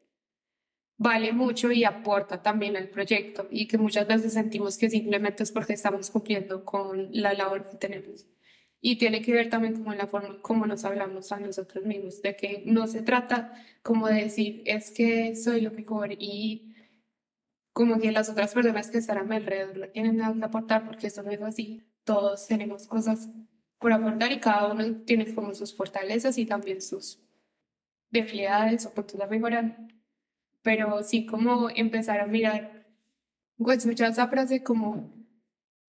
vale 0.99 1.33
mucho 1.33 1.71
y 1.71 1.85
aporta 1.85 2.43
también 2.43 2.77
al 2.77 2.89
proyecto 2.89 3.47
y 3.51 3.69
que 3.69 3.79
muchas 3.79 4.09
veces 4.09 4.33
sentimos 4.33 4.77
que 4.77 4.91
simplemente 4.91 5.43
es 5.45 5.53
porque 5.53 5.75
estamos 5.75 6.11
cumpliendo 6.11 6.65
con 6.65 7.11
la 7.13 7.33
labor 7.35 7.69
que 7.69 7.77
tenemos. 7.77 8.27
Y 8.81 8.99
tiene 8.99 9.23
que 9.23 9.33
ver 9.33 9.49
también 9.51 9.83
con 9.83 9.97
la 9.97 10.07
forma 10.07 10.41
como 10.43 10.67
nos 10.67 10.85
hablamos 10.85 11.33
a 11.33 11.41
nosotros 11.41 11.85
mismos, 11.85 12.23
de 12.23 12.37
que 12.37 12.63
no 12.67 12.87
se 12.87 13.03
trata 13.03 13.53
como 13.83 14.09
de 14.09 14.23
decir, 14.23 14.63
es 14.67 14.91
que 14.91 15.35
soy 15.35 15.61
lo 15.61 15.71
mejor 15.71 16.13
y 16.13 16.75
como 17.73 17.99
que 17.99 18.13
las 18.13 18.31
otras 18.31 18.55
personas 18.55 18.91
que 18.91 18.99
están 18.99 19.19
a 19.19 19.23
mi 19.25 19.37
alrededor 19.37 19.77
no 19.77 19.89
tienen 19.89 20.17
nada 20.17 20.35
que 20.35 20.45
aportar, 20.45 20.87
porque 20.87 21.09
eso 21.09 21.23
no 21.23 21.31
es 21.31 21.43
así. 21.43 21.83
Todos 22.05 22.47
tenemos 22.47 22.87
cosas 22.87 23.29
por 23.79 23.93
aportar 23.93 24.33
y 24.33 24.41
cada 24.41 24.73
uno 24.73 25.03
tiene 25.05 25.35
como 25.35 25.55
sus 25.55 25.75
fortalezas 25.75 26.39
y 26.39 26.47
también 26.47 26.81
sus 26.81 27.21
debilidades 28.11 28.87
o 28.87 28.95
puntos 28.95 29.19
de 29.19 29.27
mejorar. 29.27 29.89
Pero 30.63 31.03
sí 31.03 31.27
como 31.27 31.69
empezar 31.71 32.21
a 32.21 32.27
mirar, 32.27 32.87
pues 33.59 33.79
escuchar 33.79 34.11
esa 34.11 34.29
frase 34.29 34.63
como 34.63 35.16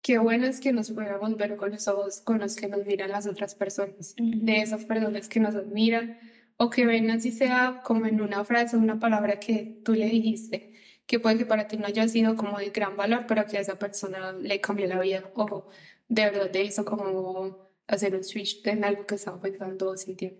qué 0.02 0.18
bueno 0.18 0.46
es 0.46 0.60
que 0.60 0.72
nos 0.72 0.92
podamos 0.92 1.38
ver 1.38 1.56
con 1.56 1.72
los 1.72 1.88
ojos 1.88 2.22
con 2.22 2.40
los 2.40 2.56
que 2.56 2.68
nos 2.68 2.86
miran 2.86 3.12
las 3.12 3.28
otras 3.28 3.56
personas, 3.56 4.16
de 4.18 4.62
esas 4.62 4.86
personas 4.86 5.28
que 5.28 5.40
nos 5.40 5.56
admiran 5.56 6.20
o 6.58 6.70
que 6.70 6.86
ven 6.86 7.12
así 7.12 7.32
sea 7.32 7.82
como 7.84 8.06
en 8.06 8.22
una 8.22 8.44
frase, 8.44 8.78
una 8.78 9.00
palabra 9.00 9.40
que 9.40 9.80
tú 9.84 9.94
le 9.94 10.06
dijiste, 10.08 10.74
que 11.06 11.20
puede 11.20 11.38
que 11.38 11.46
para 11.46 11.68
ti 11.68 11.78
no 11.78 11.86
haya 11.86 12.08
sido 12.08 12.36
como 12.36 12.58
de 12.58 12.70
gran 12.70 12.98
valor, 12.98 13.26
pero 13.28 13.46
que 13.46 13.58
a 13.58 13.62
esa 13.62 13.78
persona 13.78 14.34
le 14.34 14.60
cambió 14.60 14.88
la 14.88 15.00
vida 15.00 15.32
o 15.36 15.70
de 16.10 16.24
verdad 16.26 16.52
te 16.52 16.64
hizo 16.64 16.84
como 16.84 17.70
hacer 17.88 18.16
un 18.16 18.24
switch 18.24 18.66
en 18.66 18.84
algo 18.84 19.06
que 19.06 19.16
estaba 19.16 19.40
pensando 19.40 19.90
o 19.90 19.98
sintiendo. 19.98 20.40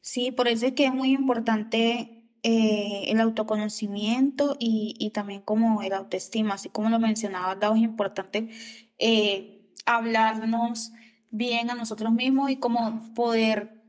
Sí, 0.00 0.32
por 0.32 0.48
eso 0.48 0.66
es 0.66 0.72
que 0.72 0.86
es 0.86 0.94
muy 0.94 1.12
importante 1.12 2.23
eh, 2.46 3.04
el 3.10 3.22
autoconocimiento 3.22 4.54
y, 4.58 4.94
y, 4.98 5.10
también 5.10 5.40
como 5.40 5.80
el 5.80 5.94
autoestima, 5.94 6.54
así 6.54 6.68
como 6.68 6.90
lo 6.90 6.98
mencionaba, 6.98 7.56
es 7.74 7.82
importante 7.82 8.50
eh, 8.98 9.72
hablarnos 9.86 10.92
bien 11.30 11.70
a 11.70 11.74
nosotros 11.74 12.12
mismos 12.12 12.50
y 12.50 12.56
como 12.56 13.00
poder 13.14 13.82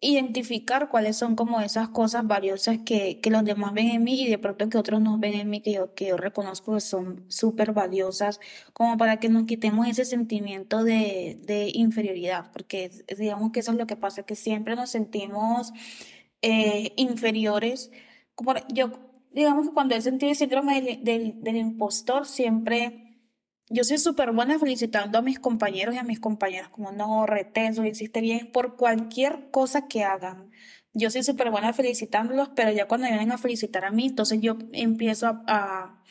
identificar 0.00 0.88
cuáles 0.88 1.16
son 1.16 1.36
como 1.36 1.60
esas 1.60 1.88
cosas 1.90 2.26
valiosas 2.26 2.78
que, 2.84 3.20
que 3.20 3.30
los 3.30 3.44
demás 3.44 3.72
ven 3.72 3.88
en 3.88 4.02
mí 4.02 4.22
y 4.22 4.28
de 4.28 4.38
pronto 4.38 4.68
que 4.68 4.76
otros 4.76 5.00
no 5.00 5.18
ven 5.18 5.34
en 5.34 5.48
mí, 5.48 5.60
que 5.60 5.74
yo, 5.74 5.94
que 5.94 6.08
yo 6.08 6.16
reconozco 6.16 6.74
que 6.74 6.80
son 6.80 7.24
súper 7.28 7.72
valiosas, 7.72 8.40
como 8.72 8.98
para 8.98 9.20
que 9.20 9.28
nos 9.28 9.46
quitemos 9.46 9.86
ese 9.86 10.04
sentimiento 10.04 10.82
de, 10.82 11.38
de 11.44 11.70
inferioridad, 11.72 12.50
porque 12.52 12.90
digamos 13.16 13.52
que 13.52 13.60
eso 13.60 13.70
es 13.70 13.78
lo 13.78 13.86
que 13.86 13.96
pasa, 13.96 14.24
que 14.24 14.34
siempre 14.34 14.74
nos 14.74 14.90
sentimos 14.90 15.72
eh, 16.44 16.92
inferiores. 16.96 17.90
Como 18.34 18.54
yo, 18.68 18.90
digamos 19.32 19.68
que 19.68 19.74
cuando 19.74 19.94
he 19.94 20.02
sentido 20.02 20.30
el 20.30 20.36
síndrome 20.36 20.80
del, 20.82 21.04
del, 21.04 21.42
del 21.42 21.56
impostor, 21.56 22.26
siempre 22.26 23.00
yo 23.70 23.82
soy 23.82 23.96
súper 23.96 24.32
buena 24.32 24.58
felicitando 24.58 25.18
a 25.18 25.22
mis 25.22 25.38
compañeros 25.38 25.94
y 25.94 25.98
a 25.98 26.02
mis 26.02 26.20
compañeras, 26.20 26.68
como 26.68 26.92
no, 26.92 27.24
retenso, 27.24 27.84
hiciste 27.84 28.20
bien 28.20 28.52
por 28.52 28.76
cualquier 28.76 29.50
cosa 29.50 29.88
que 29.88 30.04
hagan. 30.04 30.50
Yo 30.92 31.10
soy 31.10 31.22
súper 31.22 31.50
buena 31.50 31.72
felicitándolos, 31.72 32.50
pero 32.54 32.70
ya 32.72 32.86
cuando 32.86 33.08
vienen 33.08 33.32
a 33.32 33.38
felicitar 33.38 33.86
a 33.86 33.90
mí, 33.90 34.06
entonces 34.06 34.40
yo 34.42 34.58
empiezo 34.72 35.28
a, 35.28 35.42
a, 35.46 36.02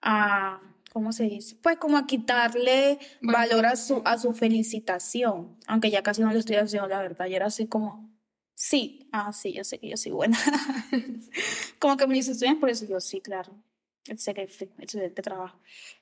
a 0.00 0.60
¿cómo 0.90 1.12
se 1.12 1.24
dice? 1.24 1.56
Pues 1.62 1.76
como 1.76 1.98
a 1.98 2.06
quitarle 2.06 2.98
valor 3.20 3.66
a 3.66 3.76
su, 3.76 4.00
a 4.06 4.16
su 4.16 4.32
felicitación, 4.32 5.58
aunque 5.66 5.90
ya 5.90 6.02
casi 6.02 6.22
no 6.22 6.32
le 6.32 6.38
estoy 6.38 6.56
haciendo 6.56 6.88
la 6.88 7.02
verdad, 7.02 7.26
y 7.26 7.34
era 7.34 7.46
así 7.46 7.68
como, 7.68 8.09
sí, 8.60 9.08
ah, 9.12 9.32
sí, 9.32 9.52
yo 9.52 9.64
sé 9.64 9.78
que 9.78 9.88
yo 9.88 9.96
soy 9.96 10.12
buena. 10.12 10.38
como 11.78 11.96
que 11.96 12.06
me 12.06 12.14
dice, 12.14 12.32
bien, 12.40 12.60
por 12.60 12.68
eso 12.70 12.86
yo 12.86 13.00
sí, 13.00 13.20
claro 13.20 13.54
excelente, 14.08 14.70
excelente 14.78 15.22
trabajo. 15.22 15.58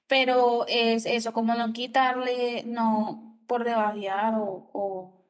Pero 0.07 0.67
es 0.69 1.07
eso, 1.07 1.33
como 1.33 1.55
no 1.55 1.73
quitarle, 1.73 2.65
no 2.65 3.39
por 3.47 3.65
debajear 3.65 4.35
o, 4.35 4.71
o 4.73 5.25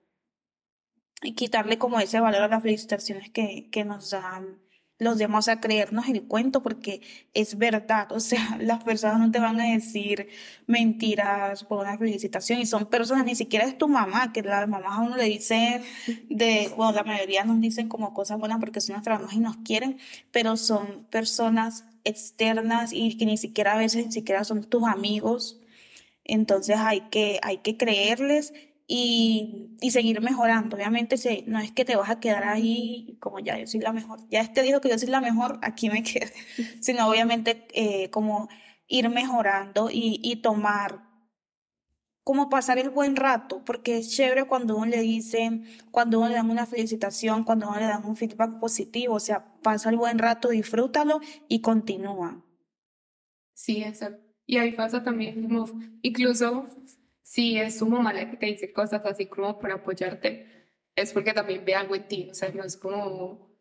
quitarle 1.37 1.78
como 1.78 2.00
ese 2.00 2.20
valor 2.20 2.42
a 2.42 2.49
las 2.49 2.62
felicitaciones 2.62 3.30
que, 3.30 3.68
que 3.70 3.85
nos 3.85 4.11
dan 4.11 4.61
los 4.99 5.17
demás 5.17 5.49
a 5.49 5.61
creernos 5.61 6.09
el 6.09 6.23
cuento 6.25 6.62
porque 6.62 7.00
es 7.35 7.57
verdad, 7.57 8.11
o 8.12 8.21
sea, 8.21 8.59
las 8.61 8.83
personas 8.85 9.21
no 9.21 9.31
te 9.31 9.38
van 9.38 9.61
a 9.61 9.73
decir 9.73 10.28
mentiras 10.67 11.64
por 11.64 11.81
una 11.81 11.97
felicitación 11.97 12.61
y 12.61 12.67
son 12.67 12.87
personas, 12.87 13.25
ni 13.25 13.35
siquiera 13.35 13.64
es 13.64 13.78
tu 13.78 13.88
mamá, 13.88 14.33
que 14.33 14.43
las 14.43 14.69
mamás 14.69 14.99
a 14.99 15.02
uno 15.02 15.17
le 15.17 15.25
dicen 15.25 15.83
de, 16.28 16.71
bueno, 16.76 16.93
la 16.93 17.05
mayoría 17.05 17.45
nos 17.45 17.61
dicen 17.61 17.88
como 17.88 18.12
cosas 18.12 18.38
buenas 18.38 18.59
porque 18.59 18.81
son 18.81 18.95
nuestras 18.95 19.21
mamás 19.21 19.35
y 19.35 19.40
nos 19.40 19.57
quieren, 19.59 19.99
pero 20.33 20.57
son 20.57 21.07
personas 21.11 21.85
externas 22.05 22.93
y 22.93 23.17
que 23.17 23.26
ni 23.26 23.37
siquiera 23.37 23.75
a 23.75 23.78
veces 23.78 24.07
ni 24.07 24.12
siquiera 24.12 24.45
son 24.45 24.64
tus 24.64 24.85
amigos. 24.85 25.61
Entonces 26.25 26.76
hay 26.78 27.02
que, 27.11 27.38
hay 27.43 27.59
que 27.59 27.76
creerles 27.76 28.52
y, 28.90 29.76
y 29.80 29.90
seguir 29.90 30.21
mejorando. 30.23 30.76
Obviamente 30.76 31.16
no 31.47 31.61
es 31.61 31.71
que 31.71 31.85
te 31.85 31.95
vas 31.95 32.11
a 32.11 32.18
quedar 32.18 32.45
ahí 32.45 33.18
como 33.21 33.38
ya 33.38 33.59
yo 33.59 33.66
soy 33.66 33.80
la 33.80 33.92
mejor. 33.92 34.18
Ya 34.30 34.40
este 34.40 34.62
dijo 34.62 34.80
que 34.80 34.88
yo 34.88 34.99
soy 34.99 35.11
la 35.11 35.21
mejor, 35.21 35.61
aquí 35.62 35.90
me 35.90 36.02
quedo. 36.02 36.30
Sino 36.80 37.07
obviamente 37.07 37.68
eh, 37.75 38.11
como 38.11 38.49
ir 38.88 39.11
mejorando 39.11 39.90
y, 39.90 40.18
y 40.23 40.37
tomar 40.37 41.07
como 42.25 42.50
pasar 42.50 42.78
el 42.78 42.90
buen 42.90 43.16
rato, 43.16 43.62
porque 43.64 43.97
es 43.97 44.11
chévere 44.11 44.45
cuando 44.45 44.76
uno 44.76 44.85
le 44.85 45.00
dice, 45.00 45.62
cuando 45.90 46.18
uno 46.18 46.28
le 46.28 46.35
dan 46.35 46.50
una 46.50 46.66
felicitación, 46.66 47.42
cuando 47.42 47.68
uno 47.68 47.78
le 47.78 47.87
dan 47.87 48.04
un 48.04 48.16
feedback 48.16 48.59
positivo, 48.61 49.14
o 49.14 49.21
sea, 49.21 49.54
pasa 49.62 49.88
el 49.88 49.97
buen 49.97 50.18
rato, 50.18 50.50
disfrútalo 50.50 51.21
y 51.49 51.62
continúa. 51.62 52.45
Sí, 53.54 53.83
exacto. 53.83 54.23
Y 54.45 54.59
ahí 54.59 54.73
pasa 54.73 55.02
también 55.02 55.49
incluso 56.02 56.66
si 57.28 57.58
es 57.58 57.78
tu 57.78 57.87
mamá 57.87 58.14
que 58.14 58.38
te 58.38 58.47
dice 58.47 58.73
cosas 58.73 59.02
así 59.04 59.26
como 59.26 59.58
para 59.58 59.75
apoyarte, 59.75 60.47
es 60.97 61.12
porque 61.12 61.35
también 61.35 61.62
ve 61.62 61.75
algo 61.75 61.94
en 61.94 62.08
ti, 62.08 62.28
o 62.30 62.35
sea, 62.35 62.50
no 62.52 62.64
es 62.64 62.78
como 62.78 63.54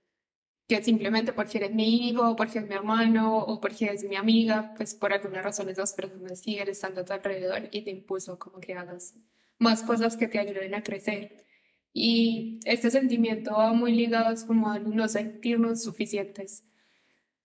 que 0.69 0.81
simplemente 0.81 1.33
porque 1.33 1.57
eres 1.57 1.73
mi 1.73 2.07
hijo, 2.07 2.37
porque 2.37 2.59
es 2.59 2.67
mi 2.67 2.75
hermano 2.75 3.39
o 3.39 3.59
porque 3.59 3.87
es 3.87 4.05
mi 4.05 4.15
amiga, 4.15 4.73
pues 4.77 4.95
por 4.95 5.11
alguna 5.11 5.41
razón 5.41 5.67
esas 5.67 5.91
personas 5.91 6.39
siguen 6.39 6.69
estando 6.69 7.01
a 7.01 7.05
tu 7.05 7.11
alrededor 7.11 7.67
y 7.71 7.81
te 7.81 7.91
impuso 7.91 8.39
como 8.39 8.61
que 8.61 8.73
hagas 8.73 9.15
más 9.59 9.83
cosas 9.83 10.15
que 10.15 10.29
te 10.29 10.39
ayuden 10.39 10.73
a 10.73 10.81
crecer. 10.81 11.45
Y 11.91 12.61
este 12.63 12.89
sentimiento 12.89 13.51
va 13.51 13.73
muy 13.73 13.91
ligado 13.91 14.33
es 14.33 14.45
como 14.45 14.69
a 14.69 14.79
no 14.79 15.09
sentirnos 15.09 15.83
suficientes, 15.83 16.63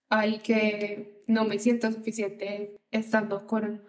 al 0.08 0.40
que 0.40 1.24
no 1.26 1.44
me 1.46 1.58
siento 1.58 1.90
suficiente 1.90 2.78
estando 2.92 3.44
con 3.48 3.82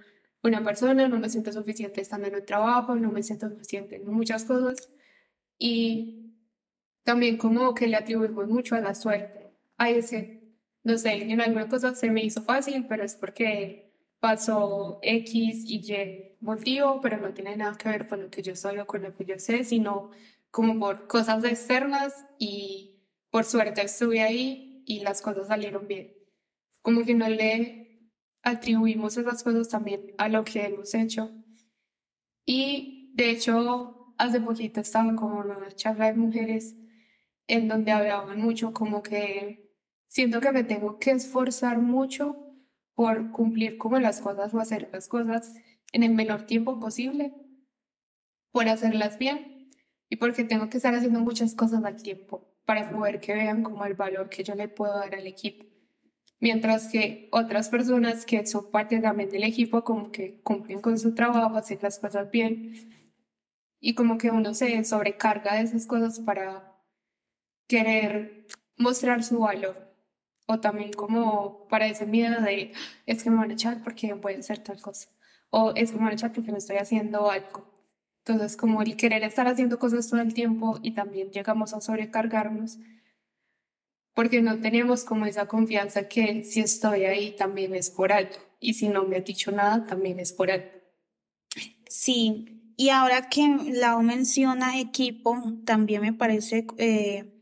una 0.43 0.63
persona, 0.63 1.07
no 1.07 1.19
me 1.19 1.29
siento 1.29 1.51
suficiente 1.51 2.01
estando 2.01 2.27
en 2.27 2.35
un 2.35 2.45
trabajo, 2.45 2.95
no 2.95 3.11
me 3.11 3.23
siento 3.23 3.49
suficiente 3.49 3.95
en 3.95 4.11
muchas 4.11 4.43
cosas. 4.43 4.89
Y 5.57 6.35
también 7.03 7.37
como 7.37 7.73
que 7.73 7.87
le 7.87 7.95
atribuimos 7.95 8.47
mucho 8.47 8.75
a 8.75 8.81
la 8.81 8.95
suerte, 8.95 9.51
a 9.77 9.89
ese, 9.89 10.43
no 10.83 10.97
sé, 10.97 11.13
en 11.13 11.41
alguna 11.41 11.69
cosa 11.69 11.95
se 11.95 12.09
me 12.09 12.23
hizo 12.23 12.41
fácil, 12.43 12.85
pero 12.87 13.03
es 13.03 13.15
porque 13.15 13.93
pasó 14.19 14.99
X 15.01 15.65
y 15.65 15.79
Y 15.91 16.37
motivo, 16.41 16.99
pero 17.01 17.17
no 17.17 17.33
tiene 17.33 17.55
nada 17.57 17.77
que 17.77 17.89
ver 17.89 18.07
con 18.07 18.21
lo 18.21 18.29
que 18.29 18.41
yo 18.41 18.55
soy 18.55 18.79
o 18.79 18.87
con 18.87 19.03
lo 19.03 19.15
que 19.15 19.25
yo 19.25 19.39
sé, 19.39 19.63
sino 19.63 20.11
como 20.51 20.79
por 20.79 21.07
cosas 21.07 21.43
externas 21.43 22.25
y 22.37 23.01
por 23.31 23.45
suerte 23.45 23.81
estuve 23.81 24.21
ahí 24.21 24.83
y 24.85 24.99
las 24.99 25.21
cosas 25.21 25.47
salieron 25.47 25.87
bien. 25.87 26.13
Como 26.81 27.05
que 27.05 27.15
no 27.15 27.27
le 27.27 27.82
atribuimos 28.43 29.17
esas 29.17 29.41
cosas 29.41 29.69
también 29.69 30.13
a 30.17 30.29
lo 30.29 30.43
que 30.43 30.65
hemos 30.65 30.93
hecho. 30.93 31.31
Y 32.45 33.11
de 33.15 33.31
hecho, 33.31 34.13
hace 34.17 34.41
poquito 34.41 34.81
estaba 34.81 35.15
como 35.15 35.43
en 35.43 35.51
una 35.51 35.71
charla 35.71 36.07
de 36.07 36.13
mujeres 36.13 36.75
en 37.47 37.67
donde 37.67 37.91
hablaban 37.91 38.39
mucho 38.39 38.73
como 38.73 39.01
que 39.01 39.71
siento 40.07 40.41
que 40.41 40.51
me 40.51 40.63
tengo 40.63 40.99
que 40.99 41.11
esforzar 41.11 41.79
mucho 41.79 42.37
por 42.95 43.31
cumplir 43.31 43.77
como 43.77 43.99
las 43.99 44.21
cosas 44.21 44.53
o 44.53 44.59
hacer 44.59 44.89
las 44.91 45.07
cosas 45.07 45.55
en 45.91 46.03
el 46.03 46.13
menor 46.13 46.45
tiempo 46.45 46.79
posible, 46.79 47.33
por 48.51 48.67
hacerlas 48.67 49.17
bien 49.17 49.71
y 50.09 50.17
porque 50.17 50.43
tengo 50.43 50.69
que 50.69 50.77
estar 50.77 50.93
haciendo 50.93 51.19
muchas 51.19 51.55
cosas 51.55 51.83
al 51.83 52.01
tiempo 52.01 52.55
para 52.65 52.89
poder 52.89 53.19
que 53.19 53.33
vean 53.33 53.63
como 53.63 53.85
el 53.85 53.93
valor 53.93 54.29
que 54.29 54.43
yo 54.43 54.55
le 54.55 54.67
puedo 54.67 54.93
dar 54.93 55.15
al 55.15 55.27
equipo. 55.27 55.72
Mientras 56.43 56.89
que 56.89 57.29
otras 57.31 57.69
personas 57.69 58.25
que 58.25 58.45
son 58.45 58.69
parte 58.69 58.99
también 58.99 59.29
del 59.29 59.45
equipo 59.45 59.85
como 59.85 60.11
que 60.11 60.41
cumplen 60.41 60.81
con 60.81 60.99
su 60.99 61.15
trabajo, 61.15 61.55
hacen 61.55 61.79
las 61.81 61.99
cosas 61.99 62.29
bien. 62.31 62.91
Y 63.79 63.95
como 63.95 64.17
que 64.17 64.29
uno 64.29 64.53
se 64.53 64.83
sobrecarga 64.83 65.55
de 65.55 65.61
esas 65.61 65.85
cosas 65.85 66.19
para 66.19 66.75
querer 67.65 68.45
mostrar 68.75 69.23
su 69.23 69.39
valor. 69.39 69.95
O 70.45 70.59
también 70.59 70.91
como 70.91 71.65
para 71.69 71.87
ese 71.87 72.05
miedo 72.05 72.41
de 72.41 72.73
es 73.05 73.23
que 73.23 73.29
me 73.29 73.37
van 73.37 73.51
a 73.51 73.53
echar 73.53 73.81
porque 73.81 74.11
voy 74.11 74.33
a 74.33 74.39
hacer 74.39 74.59
tal 74.59 74.81
cosa. 74.81 75.07
O 75.49 75.71
es 75.77 75.91
que 75.91 75.95
me 75.97 76.03
van 76.03 76.11
a 76.11 76.15
echar 76.15 76.33
porque 76.33 76.51
no 76.51 76.57
estoy 76.57 76.75
haciendo 76.75 77.31
algo. 77.31 77.71
Entonces, 78.17 78.57
como 78.57 78.81
el 78.81 78.97
querer 78.97 79.23
estar 79.23 79.47
haciendo 79.47 79.79
cosas 79.79 80.09
todo 80.09 80.19
el 80.19 80.33
tiempo 80.33 80.77
y 80.83 80.91
también 80.91 81.31
llegamos 81.31 81.73
a 81.73 81.79
sobrecargarnos 81.79 82.79
porque 84.13 84.41
no 84.41 84.59
tenemos 84.59 85.03
como 85.03 85.25
esa 85.25 85.47
confianza 85.47 86.07
que 86.07 86.43
si 86.43 86.59
estoy 86.59 87.05
ahí 87.05 87.35
también 87.35 87.75
es 87.75 87.89
por 87.89 88.11
algo 88.11 88.35
y 88.59 88.75
si 88.75 88.89
no 88.89 89.03
me 89.03 89.17
ha 89.17 89.21
dicho 89.21 89.51
nada 89.51 89.85
también 89.85 90.19
es 90.19 90.31
por 90.33 90.51
algo. 90.51 90.69
Sí, 91.87 92.73
y 92.75 92.89
ahora 92.89 93.29
que 93.29 93.47
Lau 93.73 94.01
menciona 94.01 94.79
equipo, 94.79 95.37
también 95.65 96.01
me 96.01 96.13
parece 96.13 96.65
eh, 96.77 97.33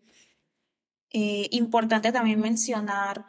eh, 1.12 1.48
importante 1.51 2.12
también 2.12 2.40
mencionar 2.40 3.25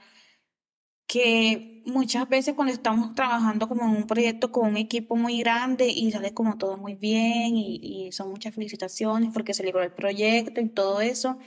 que 1.06 1.82
muchas 1.84 2.28
veces 2.28 2.54
cuando 2.54 2.72
estamos 2.72 3.14
trabajando 3.14 3.68
como 3.68 3.82
en 3.84 3.96
un 3.96 4.06
proyecto 4.06 4.52
con 4.52 4.68
un 4.68 4.76
equipo 4.76 5.16
muy 5.16 5.40
grande 5.40 5.88
y 5.88 6.10
sale 6.12 6.32
como 6.32 6.58
todo 6.58 6.76
muy 6.76 6.94
bien 6.94 7.56
y, 7.56 8.10
son 8.12 8.30
muchas 8.30 8.54
felicitaciones 8.54 9.30
porque 9.32 9.54
se 9.54 9.64
logró 9.64 9.82
el 9.82 9.92
proyecto 9.92 10.60
y 10.60 10.68
todo 10.68 11.00
eso, 11.00 11.38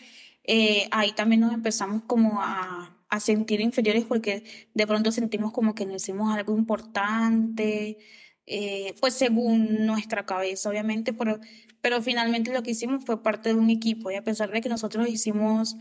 eh, 0.47 0.87
ahí 0.91 1.11
también 1.13 1.41
nos 1.41 1.53
empezamos 1.53 2.03
como 2.03 2.41
a, 2.41 2.95
a, 3.09 3.19
sentir 3.19 3.61
inferiores 3.61 4.05
porque 4.05 4.43
de 4.73 4.87
pronto 4.87 5.11
sentimos 5.11 5.51
como 5.51 5.73
que 5.73 5.85
no 5.85 5.95
hicimos 5.95 6.33
algo 6.35 6.57
importante, 6.57 7.97
eh, 8.45 8.93
pues 8.99 9.15
según 9.15 9.85
nuestra 9.85 10.25
cabeza 10.25 10.69
obviamente, 10.69 11.13
pero, 11.13 11.39
pero 11.81 12.01
finalmente 12.01 12.53
lo 12.53 12.61
que 12.61 12.71
hicimos 12.71 13.03
fue 13.05 13.23
parte 13.23 13.49
de 13.49 13.55
un 13.55 13.69
equipo 13.71 14.11
y 14.11 14.15
a 14.15 14.23
pesar 14.23 14.51
de 14.51 14.61
que 14.61 14.69
nosotros 14.69 15.09
hicimos 15.09 15.77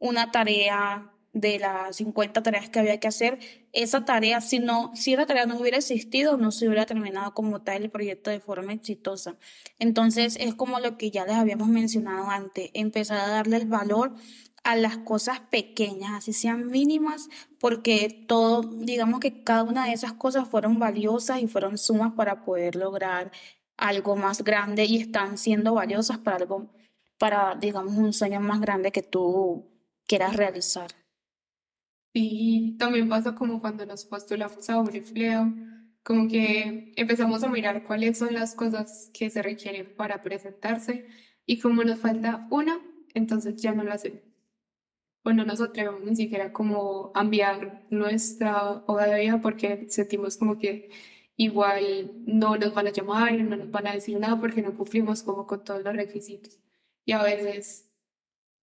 una 0.00 0.32
tarea 0.32 1.12
de 1.32 1.58
las 1.58 1.96
50 1.96 2.42
tareas 2.42 2.68
que 2.68 2.78
había 2.78 3.00
que 3.00 3.08
hacer, 3.08 3.38
esa 3.72 4.04
tarea, 4.04 4.40
si, 4.40 4.58
no, 4.58 4.92
si 4.94 5.12
esa 5.14 5.26
tarea 5.26 5.46
no 5.46 5.58
hubiera 5.58 5.76
existido, 5.78 6.36
no 6.36 6.50
se 6.50 6.66
hubiera 6.66 6.86
terminado 6.86 7.34
como 7.34 7.62
tal 7.62 7.82
el 7.82 7.90
proyecto 7.90 8.30
de 8.30 8.40
forma 8.40 8.72
exitosa. 8.72 9.36
Entonces, 9.78 10.36
es 10.40 10.54
como 10.54 10.80
lo 10.80 10.96
que 10.96 11.10
ya 11.10 11.26
les 11.26 11.36
habíamos 11.36 11.68
mencionado 11.68 12.30
antes, 12.30 12.70
empezar 12.74 13.20
a 13.20 13.28
darle 13.28 13.56
el 13.56 13.66
valor 13.66 14.14
a 14.64 14.76
las 14.76 14.98
cosas 14.98 15.40
pequeñas, 15.40 16.12
así 16.12 16.32
sean 16.32 16.66
mínimas, 16.66 17.28
porque 17.60 18.24
todo, 18.26 18.62
digamos 18.62 19.20
que 19.20 19.42
cada 19.42 19.62
una 19.62 19.86
de 19.86 19.92
esas 19.92 20.12
cosas 20.14 20.48
fueron 20.48 20.78
valiosas 20.78 21.40
y 21.40 21.46
fueron 21.46 21.78
sumas 21.78 22.12
para 22.14 22.44
poder 22.44 22.76
lograr 22.76 23.30
algo 23.76 24.16
más 24.16 24.42
grande 24.42 24.84
y 24.84 24.98
están 24.98 25.38
siendo 25.38 25.74
valiosas 25.74 26.18
para 26.18 26.36
algo, 26.36 26.66
para, 27.18 27.54
digamos, 27.54 27.94
un 27.96 28.12
sueño 28.12 28.40
más 28.40 28.60
grande 28.60 28.92
que 28.92 29.02
tú 29.02 29.64
quieras 30.06 30.36
realizar. 30.36 30.88
Y 32.20 32.76
también 32.78 33.08
pasa 33.08 33.36
como 33.36 33.60
cuando 33.60 33.86
nos 33.86 34.04
postulamos 34.04 34.68
a 34.68 34.74
empleo, 34.92 35.54
como 36.02 36.26
que 36.26 36.92
empezamos 36.96 37.44
a 37.44 37.48
mirar 37.48 37.84
cuáles 37.84 38.18
son 38.18 38.34
las 38.34 38.56
cosas 38.56 39.08
que 39.14 39.30
se 39.30 39.40
requieren 39.40 39.94
para 39.96 40.20
presentarse 40.20 41.06
y 41.46 41.60
como 41.60 41.84
nos 41.84 42.00
falta 42.00 42.48
una, 42.50 42.80
entonces 43.14 43.62
ya 43.62 43.72
no 43.72 43.84
lo 43.84 43.92
hacemos. 43.92 44.22
O 45.22 45.32
no 45.32 45.44
nos 45.44 45.60
atrevemos 45.60 46.02
ni 46.02 46.16
siquiera 46.16 46.52
como 46.52 47.12
a 47.14 47.20
enviar 47.20 47.86
nuestra 47.90 48.82
hoja 48.88 49.06
de 49.06 49.20
vida 49.20 49.40
porque 49.40 49.86
sentimos 49.88 50.36
como 50.38 50.58
que 50.58 50.90
igual 51.36 52.10
no 52.26 52.56
nos 52.56 52.74
van 52.74 52.88
a 52.88 52.92
llamar, 52.92 53.32
no 53.34 53.56
nos 53.56 53.70
van 53.70 53.86
a 53.86 53.92
decir 53.92 54.18
nada 54.18 54.40
porque 54.40 54.60
no 54.60 54.76
cumplimos 54.76 55.22
como 55.22 55.46
con 55.46 55.62
todos 55.62 55.84
los 55.84 55.94
requisitos. 55.94 56.58
Y 57.04 57.12
a 57.12 57.22
veces 57.22 57.87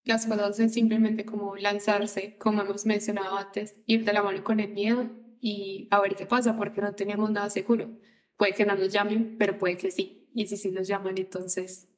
las 0.05 0.27
cosas 0.27 0.61
es 0.61 0.75
simplemente 0.75 1.25
como 1.25 1.57
lanzarse, 1.57 2.37
como 2.39 2.63
hemos 2.63 2.85
mencionado 2.85 3.37
antes, 3.37 3.77
ir 3.87 4.05
de 4.05 4.13
la 4.13 4.23
mano 4.23 4.45
con 4.45 4.61
el 4.61 4.71
miedo 4.73 5.11
y 5.41 5.89
a 5.91 6.01
ver 6.01 6.15
qué 6.15 6.27
pasa, 6.27 6.57
porque 6.57 6.81
no 6.81 6.95
tenemos 6.95 7.31
nada 7.31 7.51
seguro. 7.51 7.99
Puede 8.37 8.53
que 8.53 8.67
no 8.67 8.75
nos 8.77 8.93
llamen, 8.93 9.37
pero 9.39 9.59
puede 9.59 9.77
que 9.77 9.91
sí. 9.91 10.29
Y 10.35 10.47
si 10.47 10.57
sí 10.57 10.71
nos 10.71 10.89
llaman, 10.89 11.17
entonces 11.17 11.89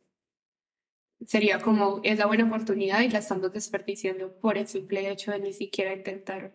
sería 1.25 1.59
como 1.61 2.01
esa 2.05 2.27
buena 2.27 2.45
oportunidad 2.45 3.01
y 3.01 3.09
la 3.09 3.19
estamos 3.19 3.53
desperdiciando 3.53 4.39
por 4.39 4.59
el 4.59 4.69
simple 4.69 5.11
hecho 5.11 5.33
de 5.33 5.41
ni 5.41 5.53
siquiera 5.53 5.95
intentar. 5.95 6.55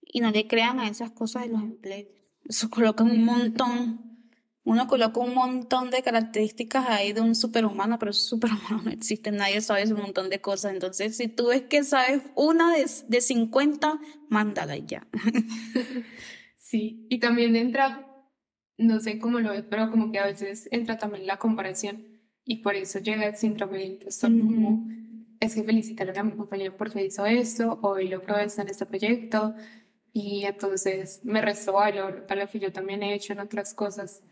Y 0.00 0.20
no 0.20 0.30
le 0.30 0.46
crean 0.46 0.78
a 0.78 0.88
esas 0.88 1.10
cosas 1.12 1.42
de 1.42 1.48
los 1.48 1.62
empleos. 1.62 2.08
Eso 2.44 2.70
coloca 2.70 3.02
un 3.02 3.24
montón 3.24 4.05
uno 4.66 4.88
coloca 4.88 5.20
un 5.20 5.32
montón 5.32 5.90
de 5.90 6.02
características 6.02 6.88
ahí 6.88 7.12
de 7.12 7.20
un 7.20 7.36
superhumano, 7.36 8.00
pero 8.00 8.10
ese 8.10 8.22
superhumano 8.22 8.82
no 8.84 8.90
existe, 8.90 9.30
nadie 9.30 9.60
sabe 9.60 9.84
un 9.92 10.00
montón 10.00 10.28
de 10.28 10.40
cosas. 10.40 10.72
Entonces, 10.74 11.16
si 11.16 11.28
tú 11.28 11.48
ves 11.48 11.62
que 11.62 11.84
sabes 11.84 12.22
una 12.34 12.74
de, 12.74 12.84
de 13.06 13.20
50, 13.20 14.00
mándala 14.28 14.76
ya. 14.76 15.06
sí, 16.56 17.06
y 17.08 17.20
también 17.20 17.54
entra, 17.54 18.08
no 18.76 18.98
sé 18.98 19.20
cómo 19.20 19.38
lo 19.38 19.52
ves, 19.52 19.64
pero 19.70 19.88
como 19.88 20.10
que 20.10 20.18
a 20.18 20.26
veces 20.26 20.68
entra 20.72 20.98
también 20.98 21.28
la 21.28 21.38
comparación 21.38 22.04
y 22.44 22.56
por 22.56 22.74
eso 22.74 22.98
llega 22.98 23.24
el 23.24 23.36
síndrome 23.36 23.78
del 23.78 23.92
impostor, 23.92 24.30
como 24.30 24.88
es 25.38 25.54
que 25.54 25.62
felicitar 25.62 26.18
a 26.18 26.24
mi 26.24 26.32
compañero 26.32 26.76
porque 26.76 27.04
hizo 27.04 27.24
esto, 27.24 27.78
o 27.82 27.90
hoy 27.90 28.08
logró 28.08 28.36
esto 28.36 28.62
en 28.62 28.68
este 28.68 28.84
proyecto, 28.84 29.54
y 30.12 30.44
entonces 30.44 31.20
me 31.22 31.40
restó 31.40 31.74
valor 31.74 32.26
a 32.28 32.34
lo 32.34 32.48
que 32.48 32.58
yo 32.58 32.72
también 32.72 33.04
he 33.04 33.14
hecho 33.14 33.32
en 33.32 33.38
otras 33.38 33.74
cosas. 33.74 34.24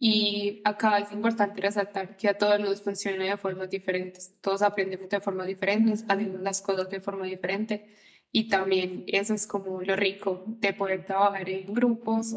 Y 0.00 0.60
acá 0.64 0.98
es 0.98 1.10
importante 1.12 1.60
resaltar 1.60 2.16
que 2.16 2.28
a 2.28 2.38
todos 2.38 2.60
nos 2.60 2.82
funciona 2.82 3.24
de 3.24 3.36
formas 3.36 3.68
diferentes. 3.68 4.34
Todos 4.40 4.62
aprendemos 4.62 5.08
de 5.08 5.20
formas 5.20 5.46
diferentes, 5.48 6.04
hacemos 6.08 6.40
las 6.40 6.62
cosas 6.62 6.88
de 6.88 7.00
forma 7.00 7.26
diferente. 7.26 7.86
Y 8.30 8.48
también 8.48 9.04
eso 9.08 9.34
es 9.34 9.46
como 9.46 9.82
lo 9.82 9.96
rico 9.96 10.44
de 10.46 10.72
poder 10.72 11.04
trabajar 11.04 11.48
en 11.48 11.74
grupos 11.74 12.34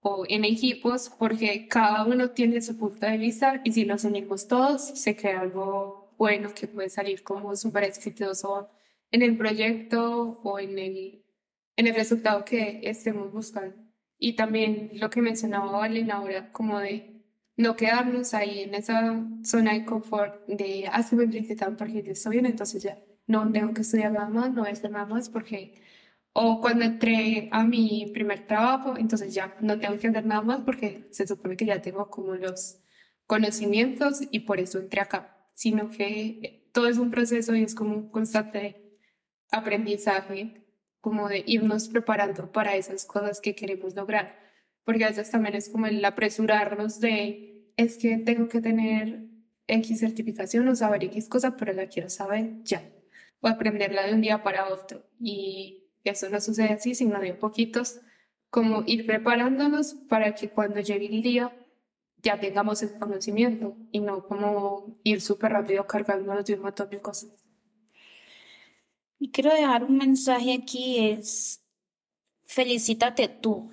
o 0.00 0.24
en 0.28 0.44
equipos, 0.44 1.10
porque 1.18 1.68
cada 1.68 2.04
uno 2.04 2.30
tiene 2.30 2.60
su 2.60 2.76
punto 2.76 3.06
de 3.06 3.18
vista 3.18 3.60
y 3.64 3.72
si 3.72 3.84
nos 3.84 4.04
unimos 4.04 4.48
todos, 4.48 4.82
se 4.82 5.16
crea 5.16 5.40
algo 5.40 6.14
bueno 6.18 6.52
que 6.54 6.68
puede 6.68 6.90
salir 6.90 7.22
como 7.22 7.54
súper 7.56 7.84
exitoso 7.84 8.68
en 9.10 9.22
el 9.22 9.36
proyecto 9.36 10.40
o 10.42 10.58
en 10.58 10.78
el, 10.78 11.24
en 11.76 11.86
el 11.86 11.94
resultado 11.94 12.44
que 12.44 12.80
estemos 12.82 13.32
buscando. 13.32 13.89
Y 14.20 14.34
también 14.34 14.90
lo 14.94 15.10
que 15.10 15.22
mencionaba 15.22 15.72
Valen 15.72 16.10
ahora, 16.12 16.52
como 16.52 16.78
de 16.78 17.24
no 17.56 17.74
quedarnos 17.76 18.34
ahí 18.34 18.60
en 18.60 18.74
esa 18.74 19.26
zona 19.44 19.72
de 19.74 19.84
confort 19.86 20.46
de, 20.46 20.88
ah, 20.92 21.02
se 21.02 21.16
me 21.16 21.26
porque 21.26 22.04
estoy 22.10 22.32
bien, 22.32 22.46
entonces 22.46 22.82
ya. 22.82 22.98
no 23.26 23.50
tengo 23.50 23.72
que 23.74 23.82
estudiar 23.82 24.12
nada 24.12 24.28
más, 24.28 24.52
no 24.52 24.62
voy 24.62 24.70
a 24.70 24.72
hacer 24.72 24.90
nada 24.90 25.06
más 25.06 25.30
porque, 25.30 25.82
o 26.32 26.60
cuando 26.60 26.84
entré 26.84 27.48
a 27.52 27.64
mi 27.64 28.10
primer 28.12 28.46
trabajo, 28.46 28.96
entonces 28.98 29.34
ya 29.34 29.56
no 29.60 29.78
tengo 29.78 29.98
que 29.98 30.08
hacer 30.08 30.26
nada 30.26 30.42
más 30.42 30.60
porque 30.62 31.08
se 31.12 31.26
supone 31.26 31.56
que 31.56 31.66
ya 31.66 31.80
tengo 31.82 32.10
como 32.10 32.34
los 32.34 32.80
conocimientos 33.26 34.20
y 34.30 34.40
por 34.40 34.60
eso 34.60 34.78
entré 34.80 35.00
acá, 35.00 35.48
sino 35.54 35.90
que 35.90 36.68
todo 36.72 36.88
es 36.88 36.98
un 36.98 37.10
proceso 37.10 37.54
y 37.54 37.62
es 37.62 37.74
como 37.74 37.96
un 37.96 38.10
constante 38.10 38.98
aprendizaje, 39.50 40.60
como 41.00 41.28
de 41.28 41.42
irnos 41.46 41.88
preparando 41.88 42.52
para 42.52 42.76
esas 42.76 43.04
cosas 43.04 43.40
que 43.40 43.54
queremos 43.54 43.94
lograr, 43.94 44.38
porque 44.84 45.04
a 45.04 45.08
veces 45.08 45.30
también 45.30 45.54
es 45.54 45.68
como 45.68 45.86
el 45.86 46.04
apresurarnos 46.04 47.00
de, 47.00 47.72
es 47.76 47.96
que 47.96 48.18
tengo 48.18 48.48
que 48.48 48.60
tener 48.60 49.26
X 49.66 50.00
certificación 50.00 50.68
o 50.68 50.76
saber 50.76 51.04
X 51.04 51.28
cosa, 51.28 51.56
pero 51.56 51.72
la 51.72 51.86
quiero 51.86 52.10
saber 52.10 52.62
ya, 52.64 52.82
o 53.40 53.48
aprenderla 53.48 54.06
de 54.06 54.14
un 54.14 54.20
día 54.20 54.42
para 54.42 54.68
otro, 54.68 55.02
y 55.18 55.90
eso 56.04 56.28
no 56.28 56.40
sucede 56.40 56.70
así, 56.70 56.94
sino 56.94 57.20
de 57.20 57.34
poquitos, 57.34 58.00
como 58.50 58.82
ir 58.86 59.06
preparándonos 59.06 59.94
para 60.08 60.34
que 60.34 60.50
cuando 60.50 60.80
llegue 60.80 61.06
el 61.06 61.22
día 61.22 61.56
ya 62.22 62.38
tengamos 62.38 62.82
el 62.82 62.98
conocimiento 62.98 63.76
y 63.92 64.00
no 64.00 64.26
como 64.26 64.98
ir 65.04 65.20
súper 65.20 65.52
rápido 65.52 65.86
cargándonos 65.86 66.44
de 66.44 66.54
un 66.54 66.62
montón 66.62 66.90
de 66.90 66.98
cosas. 67.00 67.30
Y 69.20 69.30
quiero 69.32 69.52
dejar 69.54 69.84
un 69.84 69.98
mensaje 69.98 70.54
aquí, 70.54 70.98
es 70.98 71.62
felicítate 72.44 73.28
tú. 73.28 73.70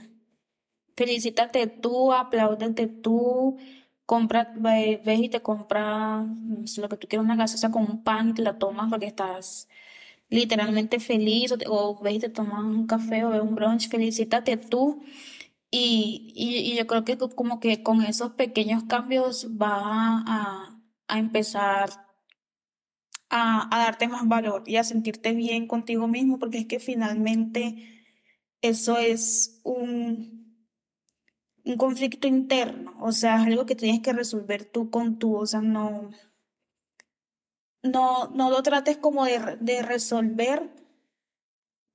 Felicítate 0.96 1.68
tú, 1.68 2.12
apláudete 2.14 2.88
tú, 2.88 3.58
compra, 4.06 4.54
ves 4.58 5.20
y 5.20 5.30
te 5.30 5.42
compras 5.42 6.28
lo 6.78 6.90
que 6.90 6.98
tú 6.98 7.08
quieras, 7.08 7.26
una 7.26 7.36
gaseosa 7.38 7.72
con 7.72 7.84
un 7.84 8.04
pan 8.04 8.30
y 8.30 8.34
te 8.34 8.42
la 8.42 8.58
tomas 8.58 8.90
porque 8.90 9.08
estás 9.08 9.70
literalmente 10.30 11.00
feliz, 11.00 11.54
o, 11.54 11.58
o 11.68 12.02
ves 12.02 12.16
y 12.16 12.20
te 12.20 12.30
tomas 12.30 12.64
un 12.66 12.88
café 12.88 13.24
o 13.26 13.30
ves 13.30 13.42
un 13.42 13.56
brunch, 13.56 13.90
felicítate 13.90 14.58
tú 14.58 15.04
y, 15.72 16.34
y, 16.36 16.76
yo 16.78 16.88
creo 16.88 17.06
que 17.06 17.18
como 17.18 17.60
que 17.60 17.84
con 17.84 18.02
esos 18.04 18.32
pequeños 18.34 18.84
cambios 18.86 19.48
va 19.62 20.24
a, 20.28 20.80
a 21.08 21.20
empezar 21.20 22.07
a, 23.30 23.68
darte 23.72 24.08
más 24.08 24.28
valor 24.28 24.64
y 24.66 24.78
a 24.78 24.84
sentirte 24.84 25.34
bien 25.34 25.68
contigo 25.68 26.08
mismo, 26.08 26.40
porque 26.40 26.60
es 26.60 26.66
que 26.68 26.80
finalmente 26.80 28.06
eso 28.62 28.98
es 28.98 29.62
un, 29.64 30.66
un 31.66 31.78
conflicto 31.78 32.28
interno, 32.28 32.96
o 33.00 33.12
sea, 33.12 33.42
es 33.42 33.48
algo 33.48 33.66
que 33.66 33.76
tienes 33.76 34.02
que 34.02 34.14
resolver 34.14 34.66
tú 34.66 34.90
con 34.90 35.20
tú, 35.20 35.36
o 35.36 35.46
sea, 35.46 35.62
no, 35.62 36.12
no, 37.84 38.30
no 38.30 38.50
lo 38.50 38.64
trates 38.64 38.98
como 38.98 39.26
de, 39.26 39.58
de 39.60 39.82
resolver 39.82 40.87